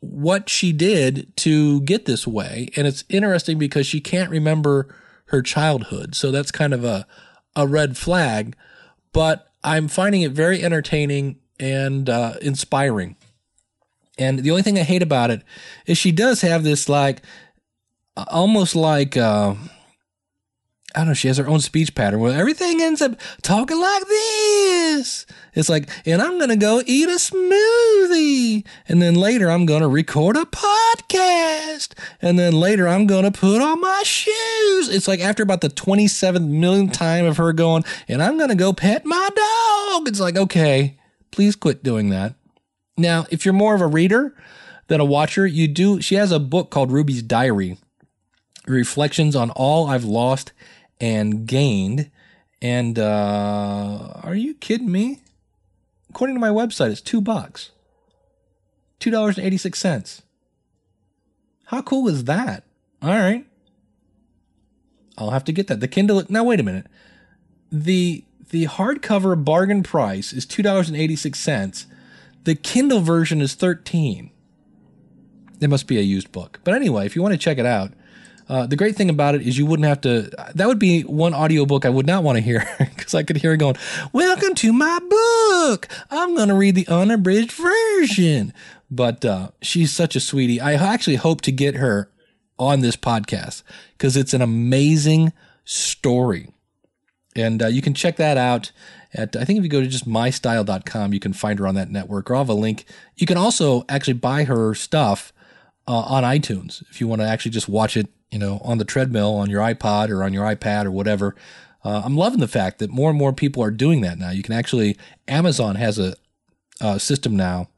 what 0.00 0.48
she 0.48 0.72
did 0.72 1.34
to 1.36 1.80
get 1.82 2.04
this 2.04 2.26
way. 2.26 2.68
And 2.76 2.86
it's 2.86 3.04
interesting 3.08 3.58
because 3.58 3.86
she 3.86 4.00
can't 4.00 4.30
remember 4.30 4.94
her 5.26 5.42
childhood. 5.42 6.14
So 6.14 6.30
that's 6.30 6.52
kind 6.52 6.72
of 6.72 6.84
a, 6.84 7.06
a 7.56 7.66
red 7.66 7.96
flag, 7.96 8.54
but 9.12 9.50
I'm 9.64 9.88
finding 9.88 10.22
it 10.22 10.32
very 10.32 10.62
entertaining 10.62 11.40
and 11.58 12.08
uh, 12.08 12.34
inspiring. 12.42 13.16
And 14.18 14.38
the 14.38 14.50
only 14.50 14.62
thing 14.62 14.78
I 14.78 14.82
hate 14.82 15.02
about 15.02 15.30
it 15.30 15.42
is 15.86 15.98
she 15.98 16.12
does 16.12 16.42
have 16.42 16.62
this 16.62 16.88
like, 16.88 17.22
almost 18.16 18.76
like, 18.76 19.16
uh, 19.16 19.54
I 20.96 21.00
don't 21.00 21.08
know, 21.08 21.14
she 21.14 21.28
has 21.28 21.36
her 21.36 21.46
own 21.46 21.60
speech 21.60 21.94
pattern 21.94 22.20
where 22.20 22.32
everything 22.32 22.80
ends 22.80 23.02
up 23.02 23.20
talking 23.42 23.78
like 23.78 24.08
this. 24.08 25.26
It's 25.52 25.68
like, 25.68 25.90
and 26.06 26.22
I'm 26.22 26.38
going 26.38 26.48
to 26.48 26.56
go 26.56 26.82
eat 26.86 27.10
a 27.10 27.18
smoothie. 27.18 28.66
And 28.88 29.02
then 29.02 29.14
later 29.14 29.50
I'm 29.50 29.66
going 29.66 29.82
to 29.82 29.88
record 29.88 30.38
a 30.38 30.46
podcast. 30.46 31.92
And 32.22 32.38
then 32.38 32.54
later 32.54 32.88
I'm 32.88 33.06
going 33.06 33.24
to 33.24 33.30
put 33.30 33.60
on 33.60 33.82
my 33.82 34.02
shoes. 34.06 34.88
It's 34.88 35.06
like 35.06 35.20
after 35.20 35.42
about 35.42 35.60
the 35.60 35.68
27th 35.68 36.48
millionth 36.48 36.92
time 36.92 37.26
of 37.26 37.36
her 37.36 37.52
going, 37.52 37.84
and 38.08 38.22
I'm 38.22 38.38
going 38.38 38.48
to 38.48 38.54
go 38.54 38.72
pet 38.72 39.04
my 39.04 39.28
dog. 39.36 40.08
It's 40.08 40.20
like, 40.20 40.38
okay, 40.38 40.98
please 41.30 41.56
quit 41.56 41.82
doing 41.82 42.08
that. 42.08 42.36
Now, 42.96 43.26
if 43.30 43.44
you're 43.44 43.52
more 43.52 43.74
of 43.74 43.82
a 43.82 43.86
reader 43.86 44.34
than 44.86 45.00
a 45.00 45.04
watcher, 45.04 45.46
you 45.46 45.68
do, 45.68 46.00
she 46.00 46.14
has 46.14 46.32
a 46.32 46.38
book 46.38 46.70
called 46.70 46.90
Ruby's 46.90 47.22
Diary 47.22 47.76
Reflections 48.66 49.36
on 49.36 49.50
All 49.50 49.88
I've 49.88 50.04
Lost 50.04 50.52
and 51.00 51.46
gained. 51.46 52.10
And 52.62 52.98
uh, 52.98 54.20
are 54.22 54.34
you 54.34 54.54
kidding 54.54 54.90
me? 54.90 55.20
According 56.10 56.36
to 56.36 56.40
my 56.40 56.48
website, 56.48 56.90
it's 56.90 57.00
two 57.00 57.20
bucks. 57.20 57.70
Two 58.98 59.10
dollars 59.10 59.36
and 59.36 59.46
eighty 59.46 59.58
six 59.58 59.78
cents. 59.78 60.22
How 61.66 61.82
cool 61.82 62.08
is 62.08 62.24
that? 62.24 62.64
All 63.02 63.10
right. 63.10 63.46
I'll 65.18 65.30
have 65.30 65.44
to 65.44 65.52
get 65.52 65.66
that. 65.66 65.80
The 65.80 65.88
Kindle 65.88 66.22
now 66.28 66.44
wait 66.44 66.60
a 66.60 66.62
minute. 66.62 66.86
The 67.70 68.24
the 68.50 68.66
hardcover 68.66 69.42
bargain 69.44 69.82
price 69.82 70.32
is 70.32 70.46
two 70.46 70.62
dollars 70.62 70.88
and 70.88 70.96
eighty 70.96 71.16
six 71.16 71.38
cents. 71.38 71.86
The 72.44 72.54
Kindle 72.54 73.00
version 73.00 73.42
is 73.42 73.54
thirteen. 73.54 74.30
It 75.60 75.68
must 75.68 75.86
be 75.86 75.98
a 75.98 76.02
used 76.02 76.32
book. 76.32 76.60
But 76.64 76.74
anyway, 76.74 77.06
if 77.06 77.16
you 77.16 77.22
want 77.22 77.32
to 77.32 77.38
check 77.38 77.58
it 77.58 77.66
out, 77.66 77.92
uh, 78.48 78.66
the 78.66 78.76
great 78.76 78.94
thing 78.94 79.10
about 79.10 79.34
it 79.34 79.42
is 79.42 79.58
you 79.58 79.66
wouldn't 79.66 79.88
have 79.88 80.00
to. 80.02 80.30
That 80.54 80.68
would 80.68 80.78
be 80.78 81.02
one 81.02 81.34
audiobook 81.34 81.84
I 81.84 81.88
would 81.88 82.06
not 82.06 82.22
want 82.22 82.36
to 82.36 82.42
hear 82.42 82.68
because 82.78 83.14
I 83.14 83.22
could 83.22 83.38
hear 83.38 83.52
it 83.52 83.58
going, 83.58 83.76
"Welcome 84.12 84.54
to 84.56 84.72
my 84.72 84.98
book. 85.00 85.88
I'm 86.10 86.36
going 86.36 86.48
to 86.48 86.54
read 86.54 86.76
the 86.76 86.86
unabridged 86.88 87.52
version." 87.52 88.52
But 88.88 89.24
uh, 89.24 89.50
she's 89.62 89.92
such 89.92 90.14
a 90.14 90.20
sweetie. 90.20 90.60
I 90.60 90.74
actually 90.74 91.16
hope 91.16 91.40
to 91.42 91.52
get 91.52 91.74
her 91.74 92.08
on 92.58 92.80
this 92.80 92.96
podcast 92.96 93.64
because 93.92 94.16
it's 94.16 94.32
an 94.32 94.42
amazing 94.42 95.32
story, 95.64 96.50
and 97.34 97.62
uh, 97.62 97.66
you 97.66 97.82
can 97.82 97.94
check 97.94 98.16
that 98.16 98.36
out. 98.36 98.70
At, 99.12 99.34
I 99.34 99.44
think 99.44 99.58
if 99.58 99.64
you 99.64 99.70
go 99.70 99.80
to 99.80 99.86
just 99.88 100.08
mystyle.com, 100.08 101.12
you 101.12 101.20
can 101.20 101.32
find 101.32 101.58
her 101.58 101.66
on 101.66 101.74
that 101.74 101.90
network, 101.90 102.30
or 102.30 102.34
I'll 102.34 102.42
have 102.42 102.48
a 102.48 102.54
link. 102.54 102.84
You 103.16 103.26
can 103.26 103.38
also 103.38 103.84
actually 103.88 104.14
buy 104.14 104.44
her 104.44 104.74
stuff 104.74 105.32
uh, 105.88 106.00
on 106.00 106.22
iTunes 106.22 106.82
if 106.90 107.00
you 107.00 107.08
want 107.08 107.22
to 107.22 107.28
actually 107.28 107.52
just 107.52 107.68
watch 107.68 107.96
it 107.96 108.08
you 108.36 108.40
know, 108.40 108.60
on 108.62 108.76
the 108.76 108.84
treadmill 108.84 109.34
on 109.36 109.48
your 109.48 109.62
iPod 109.62 110.10
or 110.10 110.22
on 110.22 110.34
your 110.34 110.44
iPad 110.44 110.84
or 110.84 110.90
whatever. 110.90 111.34
Uh, 111.82 112.02
I'm 112.04 112.18
loving 112.18 112.40
the 112.40 112.46
fact 112.46 112.80
that 112.80 112.90
more 112.90 113.08
and 113.08 113.18
more 113.18 113.32
people 113.32 113.62
are 113.62 113.70
doing 113.70 114.02
that 114.02 114.18
now. 114.18 114.28
You 114.28 114.42
can 114.42 114.52
actually, 114.52 114.98
Amazon 115.26 115.76
has 115.76 115.98
a, 115.98 116.16
a 116.82 117.00
system 117.00 117.34
now 117.34 117.68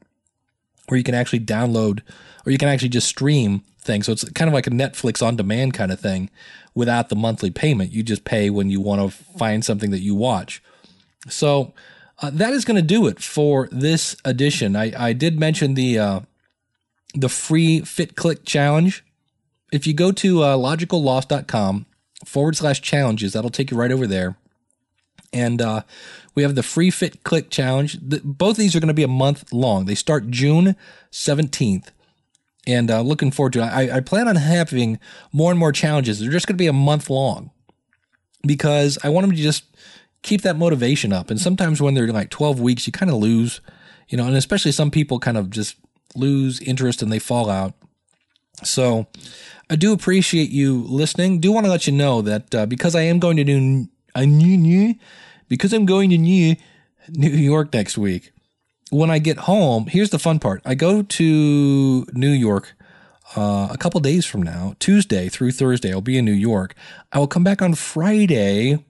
where 0.89 0.97
you 0.97 1.03
can 1.05 1.15
actually 1.15 1.39
download 1.39 2.01
or 2.45 2.51
you 2.51 2.57
can 2.57 2.67
actually 2.67 2.89
just 2.89 3.07
stream 3.07 3.63
things. 3.79 4.05
So 4.05 4.11
it's 4.11 4.29
kind 4.31 4.49
of 4.49 4.53
like 4.53 4.67
a 4.67 4.71
Netflix 4.71 5.25
on 5.25 5.37
demand 5.37 5.75
kind 5.75 5.93
of 5.93 6.01
thing 6.01 6.29
without 6.75 7.07
the 7.07 7.15
monthly 7.15 7.51
payment. 7.51 7.93
You 7.93 8.03
just 8.03 8.25
pay 8.25 8.49
when 8.49 8.69
you 8.69 8.81
want 8.81 8.99
to 8.99 9.17
find 9.37 9.63
something 9.63 9.91
that 9.91 10.01
you 10.01 10.13
watch. 10.13 10.61
So 11.29 11.73
uh, 12.21 12.31
that 12.31 12.51
is 12.51 12.65
going 12.65 12.75
to 12.75 12.81
do 12.81 13.07
it 13.07 13.23
for 13.23 13.69
this 13.71 14.17
edition. 14.25 14.75
I, 14.75 14.91
I 15.09 15.13
did 15.13 15.39
mention 15.39 15.75
the 15.75 15.99
uh, 15.99 16.19
the 17.15 17.29
free 17.29 17.79
Fit 17.79 18.17
Click 18.17 18.43
challenge 18.43 19.05
if 19.71 19.87
you 19.87 19.93
go 19.93 20.11
to 20.11 20.43
uh, 20.43 20.57
logicalloss.com 20.57 21.85
forward 22.25 22.55
slash 22.55 22.81
challenges, 22.81 23.33
that'll 23.33 23.49
take 23.49 23.71
you 23.71 23.77
right 23.77 23.91
over 23.91 24.07
there. 24.07 24.37
And 25.31 25.61
uh, 25.61 25.81
we 26.33 26.43
have 26.43 26.55
the 26.55 26.63
free 26.63 26.89
fit 26.89 27.23
click 27.23 27.49
challenge. 27.49 27.99
The, 28.01 28.21
both 28.23 28.51
of 28.51 28.57
these 28.57 28.75
are 28.75 28.79
going 28.79 28.87
to 28.87 28.93
be 28.93 29.03
a 29.03 29.07
month 29.07 29.51
long. 29.53 29.85
They 29.85 29.95
start 29.95 30.29
June 30.29 30.75
17th. 31.11 31.89
And 32.67 32.91
uh, 32.91 33.01
looking 33.01 33.31
forward 33.31 33.53
to 33.53 33.59
it. 33.59 33.67
I, 33.67 33.97
I 33.97 33.99
plan 33.99 34.27
on 34.27 34.35
having 34.35 34.99
more 35.31 35.51
and 35.51 35.59
more 35.59 35.71
challenges. 35.71 36.19
They're 36.19 36.31
just 36.31 36.45
going 36.45 36.55
to 36.55 36.61
be 36.61 36.67
a 36.67 36.73
month 36.73 37.09
long 37.09 37.51
because 38.45 38.97
I 39.03 39.09
want 39.09 39.27
them 39.27 39.35
to 39.35 39.41
just 39.41 39.63
keep 40.21 40.41
that 40.41 40.57
motivation 40.57 41.13
up. 41.13 41.29
And 41.31 41.39
sometimes 41.39 41.81
when 41.81 41.93
they're 41.93 42.07
like 42.07 42.29
12 42.29 42.59
weeks, 42.59 42.85
you 42.85 42.91
kind 42.91 43.11
of 43.11 43.17
lose 43.17 43.61
you 44.09 44.17
know, 44.17 44.25
and 44.25 44.35
especially 44.35 44.71
some 44.71 44.91
people 44.91 45.19
kind 45.19 45.37
of 45.37 45.49
just 45.49 45.75
lose 46.15 46.59
interest 46.61 47.01
and 47.01 47.11
they 47.11 47.19
fall 47.19 47.49
out. 47.49 47.73
So 48.63 49.07
I 49.69 49.75
do 49.75 49.93
appreciate 49.93 50.49
you 50.49 50.83
listening. 50.87 51.39
Do 51.39 51.51
want 51.51 51.65
to 51.65 51.71
let 51.71 51.85
you 51.85 51.93
know 51.93 52.23
that 52.23 52.55
uh, 52.55 52.65
because 52.65 52.95
I 52.95 53.01
am 53.01 53.19
going 53.19 53.37
to 53.37 53.43
do 53.43 53.87
a 54.15 54.25
new 54.25 54.57
new 54.57 54.95
because 55.47 55.73
I'm 55.73 55.85
going 55.85 56.09
to 56.09 56.17
New 56.17 56.55
New 57.09 57.29
York 57.29 57.71
next 57.71 57.97
week. 57.97 58.31
When 58.89 59.11
I 59.11 59.19
get 59.19 59.37
home, 59.39 59.85
here's 59.85 60.09
the 60.09 60.17
fun 60.17 60.39
part. 60.39 60.63
I 60.65 60.73
go 60.73 61.03
to 61.03 62.07
New 62.13 62.31
York 62.31 62.75
uh, 63.35 63.67
a 63.69 63.77
couple 63.77 63.99
days 63.99 64.25
from 64.25 64.41
now, 64.41 64.73
Tuesday 64.79 65.29
through 65.29 65.51
Thursday. 65.51 65.91
I'll 65.91 66.01
be 66.01 66.17
in 66.17 66.25
New 66.25 66.31
York. 66.31 66.73
I 67.11 67.19
will 67.19 67.27
come 67.27 67.43
back 67.43 67.61
on 67.61 67.75
Friday, 67.75 68.83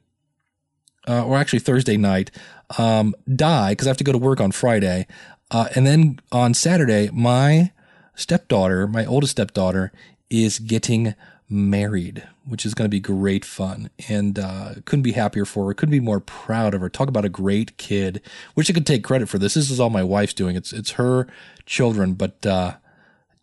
uh, 1.09 1.25
or 1.25 1.35
actually 1.35 1.59
Thursday 1.59 1.97
night. 1.97 2.31
Um, 2.77 3.15
die 3.35 3.71
because 3.71 3.87
I 3.87 3.89
have 3.89 3.97
to 3.97 4.05
go 4.05 4.13
to 4.13 4.17
work 4.17 4.39
on 4.39 4.53
Friday, 4.53 5.07
uh, 5.51 5.67
and 5.75 5.85
then 5.85 6.21
on 6.31 6.53
Saturday, 6.53 7.09
my 7.11 7.73
stepdaughter, 8.15 8.87
my 8.87 9.05
oldest 9.05 9.31
stepdaughter, 9.31 9.91
is 10.29 10.59
getting 10.59 11.15
married, 11.49 12.27
which 12.45 12.65
is 12.65 12.73
going 12.73 12.85
to 12.85 12.89
be 12.89 12.99
great 12.99 13.43
fun. 13.43 13.89
And 14.07 14.37
uh, 14.37 14.75
couldn't 14.85 15.03
be 15.03 15.13
happier 15.13 15.45
for 15.45 15.67
her. 15.67 15.73
Couldn't 15.73 15.91
be 15.91 15.99
more 15.99 16.19
proud 16.19 16.73
of 16.73 16.81
her. 16.81 16.89
Talk 16.89 17.07
about 17.07 17.25
a 17.25 17.29
great 17.29 17.77
kid. 17.77 18.21
Wish 18.55 18.69
I 18.69 18.73
could 18.73 18.85
take 18.85 19.03
credit 19.03 19.29
for 19.29 19.39
this. 19.39 19.55
This 19.55 19.71
is 19.71 19.79
all 19.79 19.89
my 19.89 20.03
wife's 20.03 20.33
doing. 20.33 20.55
It's 20.55 20.71
it's 20.71 20.91
her 20.91 21.27
children, 21.65 22.13
but 22.13 22.45
uh, 22.45 22.75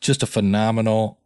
just 0.00 0.22
a 0.22 0.26
phenomenal, 0.26 1.18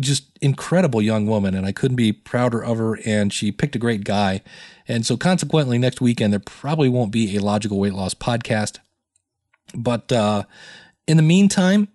just 0.00 0.36
incredible 0.40 1.00
young 1.00 1.26
woman. 1.26 1.54
And 1.54 1.64
I 1.64 1.72
couldn't 1.72 1.96
be 1.96 2.12
prouder 2.12 2.62
of 2.62 2.78
her. 2.78 2.98
And 3.06 3.32
she 3.32 3.52
picked 3.52 3.76
a 3.76 3.80
great 3.80 4.04
guy. 4.04 4.42
And 4.88 5.06
so 5.06 5.16
consequently, 5.16 5.78
next 5.78 6.00
weekend 6.00 6.32
there 6.32 6.40
probably 6.40 6.88
won't 6.88 7.12
be 7.12 7.36
a 7.36 7.40
logical 7.40 7.78
weight 7.78 7.94
loss 7.94 8.14
podcast. 8.14 8.78
But 9.74 10.10
uh, 10.10 10.44
in 11.06 11.16
the 11.18 11.22
meantime, 11.22 11.88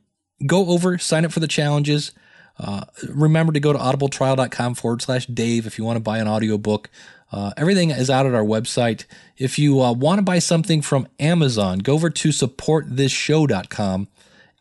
go 0.46 0.68
over, 0.68 0.98
sign 0.98 1.26
up 1.26 1.32
for 1.32 1.40
the 1.42 1.48
challenges. 1.48 2.12
Uh, 2.60 2.84
remember 3.10 3.52
to 3.52 3.60
go 3.60 3.74
to 3.74 3.80
audibletrial.com 3.80 4.76
forward 4.76 5.02
slash 5.02 5.26
Dave 5.26 5.66
if 5.66 5.78
you 5.78 5.84
want 5.84 5.98
to 5.98 6.02
buy 6.04 6.20
an 6.20 6.28
audiobook. 6.28 6.90
Uh, 7.32 7.52
everything 7.58 7.90
is 7.90 8.10
out 8.10 8.28
at 8.28 8.36
our 8.36 8.44
website. 8.44 9.06
If 9.38 9.58
you 9.58 9.82
uh, 9.82 9.92
want 9.92 10.20
to 10.20 10.24
buy 10.24 10.40
something 10.40 10.82
from 10.82 11.08
Amazon, 11.20 11.80
go 11.80 11.94
over 11.94 12.10
to 12.12 12.30
supportthisshow.com 12.30 14.08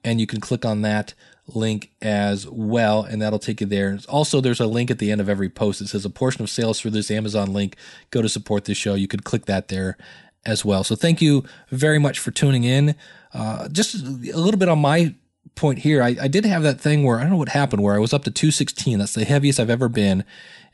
and 0.05 0.21
you 0.21 0.27
can 0.27 0.41
click 0.41 0.65
on 0.65 0.83
that 0.83 1.15
link 1.49 1.91
as 2.01 2.49
well, 2.49 3.03
and 3.03 3.21
that'll 3.21 3.39
take 3.39 3.61
you 3.61 3.67
there. 3.67 3.99
Also, 4.09 4.41
there's 4.41 4.61
a 4.61 4.67
link 4.67 4.91
at 4.91 4.99
the 4.99 5.11
end 5.11 5.21
of 5.21 5.29
every 5.29 5.49
post 5.49 5.81
that 5.81 5.89
says 5.89 6.05
a 6.05 6.11
portion 6.11 6.43
of 6.43 6.51
sales 6.51 6.81
through 6.81 6.93
this 6.93 7.11
Amazon 7.11 7.53
link 7.53 7.77
go 8.11 8.23
to 8.23 8.29
support 8.29 8.65
this 8.65 8.79
show. 8.79 8.95
You 8.95 9.09
could 9.09 9.25
click 9.25 9.47
that 9.47 9.69
there 9.69 9.97
as 10.45 10.65
well. 10.65 10.83
So 10.85 10.97
thank 10.97 11.21
you 11.21 11.45
very 11.71 11.99
much 11.99 12.19
for 12.19 12.31
tuning 12.31 12.65
in. 12.65 12.95
Uh, 13.35 13.69
just 13.69 13.95
a 13.95 14.09
little 14.09 14.59
bit 14.59 14.69
on 14.69 14.79
my 14.79 15.15
point 15.55 15.81
here. 15.81 16.03
I, 16.03 16.17
I 16.23 16.29
did 16.29 16.45
have 16.45 16.63
that 16.63 16.81
thing 16.81 17.05
where 17.05 17.19
I 17.19 17.23
don't 17.23 17.31
know 17.31 17.37
what 17.37 17.51
happened 17.51 17.83
where 17.83 17.95
I 17.95 17.99
was 17.99 18.13
up 18.13 18.25
to 18.25 18.31
216. 18.31 18.99
That's 18.99 19.15
the 19.15 19.25
heaviest 19.25 19.61
I've 19.61 19.71
ever 19.71 19.89
been. 19.89 20.25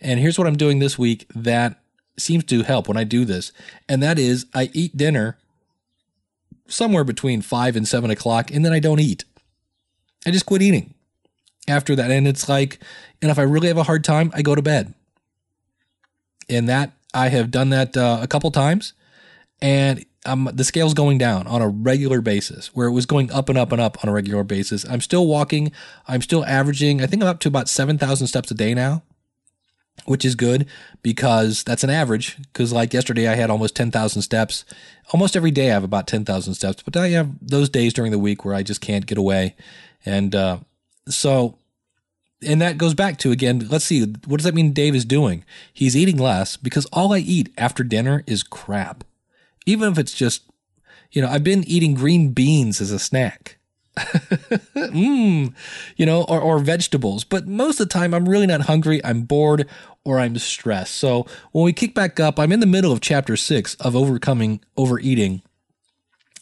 And 0.00 0.20
here's 0.20 0.38
what 0.38 0.46
I'm 0.46 0.56
doing 0.56 0.78
this 0.78 0.98
week 0.98 1.26
that 1.34 1.80
seems 2.16 2.44
to 2.44 2.62
help 2.62 2.88
when 2.88 2.96
I 2.96 3.04
do 3.04 3.24
this. 3.24 3.52
And 3.88 4.02
that 4.02 4.18
is 4.18 4.46
I 4.54 4.70
eat 4.72 4.96
dinner 4.96 5.38
somewhere 6.68 7.04
between 7.04 7.42
five 7.42 7.76
and 7.76 7.88
seven 7.88 8.10
o'clock, 8.10 8.50
and 8.50 8.64
then 8.64 8.72
I 8.72 8.78
don't 8.78 9.00
eat. 9.00 9.24
I 10.26 10.30
just 10.30 10.46
quit 10.46 10.62
eating 10.62 10.94
after 11.66 11.96
that. 11.96 12.10
And 12.10 12.28
it's 12.28 12.48
like, 12.48 12.78
and 13.22 13.30
if 13.30 13.38
I 13.38 13.42
really 13.42 13.68
have 13.68 13.78
a 13.78 13.84
hard 13.84 14.04
time, 14.04 14.30
I 14.34 14.42
go 14.42 14.54
to 14.54 14.62
bed. 14.62 14.94
And 16.48 16.68
that 16.68 16.92
I 17.14 17.28
have 17.28 17.50
done 17.50 17.70
that 17.70 17.96
uh, 17.96 18.18
a 18.20 18.26
couple 18.26 18.50
times, 18.50 18.92
and 19.60 20.04
the 20.24 20.64
scale's 20.64 20.94
going 20.94 21.18
down 21.18 21.46
on 21.46 21.62
a 21.62 21.68
regular 21.68 22.20
basis, 22.20 22.68
where 22.74 22.88
it 22.88 22.92
was 22.92 23.06
going 23.06 23.30
up 23.32 23.48
and 23.48 23.58
up 23.58 23.72
and 23.72 23.80
up 23.80 24.02
on 24.02 24.08
a 24.08 24.12
regular 24.12 24.44
basis. 24.44 24.84
I'm 24.84 25.00
still 25.00 25.26
walking. 25.26 25.72
I'm 26.06 26.22
still 26.22 26.44
averaging. 26.44 27.02
I 27.02 27.06
think 27.06 27.22
I'm 27.22 27.28
up 27.28 27.40
to 27.40 27.48
about 27.48 27.68
seven 27.68 27.98
thousand 27.98 28.26
steps 28.26 28.50
a 28.50 28.54
day 28.54 28.74
now, 28.74 29.02
which 30.06 30.24
is 30.24 30.34
good 30.34 30.66
because 31.02 31.62
that's 31.62 31.84
an 31.84 31.90
average. 31.90 32.36
Because 32.38 32.72
like 32.72 32.92
yesterday, 32.92 33.28
I 33.28 33.36
had 33.36 33.50
almost 33.50 33.76
ten 33.76 33.90
thousand 33.90 34.22
steps. 34.22 34.64
Almost 35.12 35.36
every 35.36 35.50
day, 35.50 35.70
I 35.70 35.74
have 35.74 35.84
about 35.84 36.06
ten 36.06 36.24
thousand 36.24 36.54
steps, 36.54 36.82
but 36.82 36.96
I 36.96 37.08
have 37.08 37.30
those 37.40 37.68
days 37.68 37.94
during 37.94 38.12
the 38.12 38.18
week 38.18 38.44
where 38.44 38.54
I 38.54 38.62
just 38.62 38.80
can't 38.80 39.06
get 39.06 39.18
away, 39.18 39.56
and 40.04 40.34
uh, 40.34 40.58
so 41.08 41.58
and 42.46 42.60
that 42.60 42.78
goes 42.78 42.94
back 42.94 43.18
to 43.18 43.32
again 43.32 43.66
let's 43.68 43.84
see 43.84 44.02
what 44.26 44.36
does 44.36 44.44
that 44.44 44.54
mean 44.54 44.72
dave 44.72 44.94
is 44.94 45.04
doing 45.04 45.44
he's 45.72 45.96
eating 45.96 46.16
less 46.16 46.56
because 46.56 46.86
all 46.92 47.12
i 47.12 47.18
eat 47.18 47.52
after 47.58 47.82
dinner 47.82 48.22
is 48.26 48.44
crap 48.44 49.02
even 49.68 49.92
if 49.92 49.98
it's 49.98 50.14
just 50.14 50.42
you 51.10 51.20
know 51.22 51.28
i've 51.28 51.44
been 51.44 51.62
eating 51.64 51.94
green 51.94 52.32
beans 52.32 52.80
as 52.80 52.90
a 52.90 52.98
snack. 52.98 53.56
Mm, 54.78 55.54
you 55.96 56.06
know 56.06 56.22
or, 56.22 56.40
or 56.40 56.58
vegetables. 56.60 57.24
But 57.24 57.46
most 57.46 57.80
of 57.80 57.88
the 57.88 57.92
time 57.92 58.14
i'm 58.14 58.28
really 58.28 58.46
not 58.46 58.62
hungry 58.62 59.04
i'm 59.04 59.22
bored 59.22 59.68
or 60.04 60.18
i'm 60.18 60.38
stressed. 60.38 60.94
So 60.94 61.26
when 61.52 61.64
we 61.64 61.72
kick 61.72 61.94
back 61.94 62.18
up 62.18 62.38
i'm 62.38 62.52
in 62.52 62.60
the 62.60 62.66
middle 62.66 62.92
of 62.92 63.00
chapter 63.00 63.36
six 63.36 63.74
of 63.74 63.94
overcoming 63.96 64.60
overeating. 64.76 65.42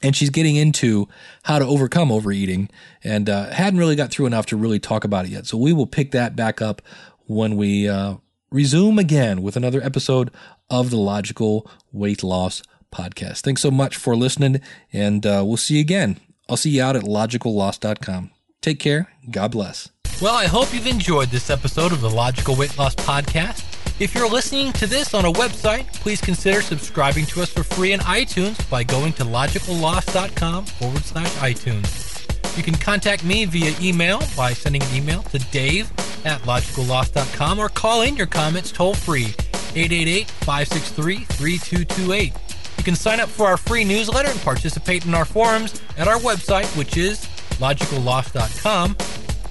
And 0.03 0.15
she's 0.15 0.31
getting 0.31 0.57
into 0.57 1.09
how 1.45 1.59
to 1.59 1.65
overcome 1.65 2.13
overeating. 2.13 2.69
And 3.03 3.31
uh, 3.31 3.51
hadn't 3.51 3.81
really 3.81 3.97
got 3.97 4.11
through 4.11 4.27
enough 4.27 4.47
to 4.47 4.57
really 4.57 4.79
talk 4.79 5.05
about 5.05 5.25
it 5.25 5.31
yet. 5.31 5.47
So 5.47 5.57
we 5.57 5.73
will 5.73 5.87
pick 5.87 6.11
that 6.11 6.37
back 6.37 6.61
up 6.61 6.83
when 7.25 7.57
we 7.57 7.89
uh, 7.89 8.17
resume 8.51 8.99
again 8.99 9.43
with 9.43 9.57
another 9.57 9.83
episode 9.83 10.31
of 10.69 10.91
the 10.91 10.99
Logical 10.99 11.69
Weight 11.93 12.23
Loss 12.23 12.63
Podcast. 12.91 13.41
Thanks 13.41 13.63
so 13.63 13.71
much 13.71 13.97
for 13.97 14.17
listening, 14.17 14.61
and 14.93 15.25
uh, 15.25 15.43
we'll 15.45 15.57
see 15.57 15.75
you 15.75 15.81
again. 15.81 16.19
I'll 16.49 16.57
see 16.57 16.71
you 16.71 16.83
out 16.83 16.97
at 16.97 17.03
logicalloss.com. 17.03 18.31
Take 18.63 18.79
care. 18.81 19.09
God 19.31 19.53
bless. 19.53 19.91
Well, 20.21 20.35
I 20.35 20.47
hope 20.47 20.73
you've 20.73 20.87
enjoyed 20.87 21.29
this 21.29 21.51
episode 21.51 21.93
of 21.93 22.01
the 22.01 22.11
Logical 22.11 22.57
Weight 22.57 22.77
Loss 22.79 22.97
Podcast. 22.97 23.65
If 24.01 24.15
you're 24.15 24.29
listening 24.29 24.73
to 24.75 24.87
this 24.87 25.15
on 25.15 25.25
a 25.25 25.33
website, 25.33 25.93
please 25.95 26.21
consider 26.21 26.63
subscribing 26.63 27.27
to 27.27 27.43
us 27.43 27.51
for 27.51 27.63
free 27.63 27.93
in 27.93 28.01
iTunes 28.01 28.69
by 28.71 28.83
going 28.85 29.13
to 29.15 29.25
logicalloss.com 29.25 30.67
forward 30.67 31.03
slash 31.05 31.31
iTunes. 31.37 32.57
You 32.57 32.63
can 32.63 32.75
contact 32.75 33.25
me 33.25 33.45
via 33.45 33.75
email 33.81 34.23
by 34.37 34.53
sending 34.53 34.83
an 34.83 34.95
email 34.95 35.23
to 35.25 35.39
dave 35.51 35.91
at 36.25 36.41
logicalloss.com 36.43 37.59
or 37.59 37.69
call 37.69 38.03
in 38.03 38.17
your 38.17 38.27
comments 38.27 38.73
toll 38.73 38.95
free 38.95 39.35
888 39.75 40.31
563 40.31 41.17
3228. 41.19 42.46
You 42.87 42.93
can 42.93 43.01
sign 43.01 43.19
up 43.19 43.29
for 43.29 43.47
our 43.47 43.57
free 43.57 43.83
newsletter 43.83 44.31
and 44.31 44.41
participate 44.43 45.07
in 45.07 45.13
our 45.13 45.25
forums 45.25 45.83
at 45.99 46.07
our 46.07 46.19
website, 46.19 46.67
which 46.79 46.97
is 46.97 47.19
logicalloss.com. 47.59 48.97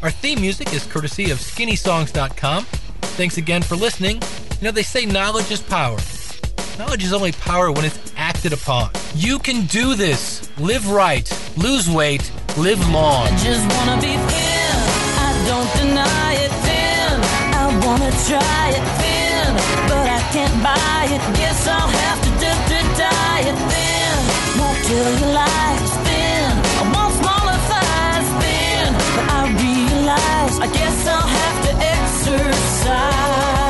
Our 0.02 0.10
theme 0.10 0.40
music 0.40 0.72
is 0.72 0.86
courtesy 0.86 1.32
of 1.32 1.40
skinnysongs.com. 1.40 2.64
Thanks 3.18 3.36
again 3.38 3.62
for 3.62 3.76
listening. 3.76 4.22
You 4.62 4.64
know, 4.64 4.72
they 4.72 4.84
say 4.84 5.06
knowledge 5.06 5.52
is 5.52 5.62
power. 5.62 5.98
Knowledge 6.80 7.04
is 7.04 7.12
only 7.12 7.34
power 7.34 7.74
when 7.74 7.84
it's 7.84 8.14
acted 8.16 8.54
upon. 8.54 8.92
You 9.16 9.38
can 9.40 9.66
do 9.66 9.96
this. 9.96 10.50
Live 10.58 10.90
right, 10.90 11.30
lose 11.58 11.90
weight, 11.90 12.32
live 12.56 12.80
long. 12.90 13.28
I 13.28 13.38
just 13.44 13.68
wanna 13.76 14.00
be 14.00 14.16
thin. 14.16 14.78
I 15.20 15.44
don't 15.46 15.72
deny 15.84 16.34
it 16.36 16.52
thin. 16.64 17.20
I 17.54 17.86
wanna 17.86 18.12
try 18.30 18.70
it 18.70 19.02
thin, 19.02 19.15
but 19.90 20.06
I 20.18 20.22
can't 20.34 20.56
buy 20.64 21.02
it. 21.16 21.22
Guess 21.38 21.68
I'll 21.68 21.92
have 22.04 22.20
to 22.26 22.30
d- 22.42 22.62
d- 22.70 22.90
diet 23.00 23.58
then. 23.74 24.16
Won't 24.60 24.80
tell 24.90 25.10
you 25.20 25.28
lies 25.40 25.94
then. 26.08 26.50
I 26.82 26.84
want 26.94 27.12
smaller 27.22 27.58
thighs 27.72 28.30
then, 28.44 28.88
but 29.16 29.26
I 29.38 29.42
realize 29.66 30.56
I 30.66 30.68
guess 30.78 30.98
I'll 31.08 31.32
have 31.40 31.58
to 31.68 31.72
exercise. 31.94 33.65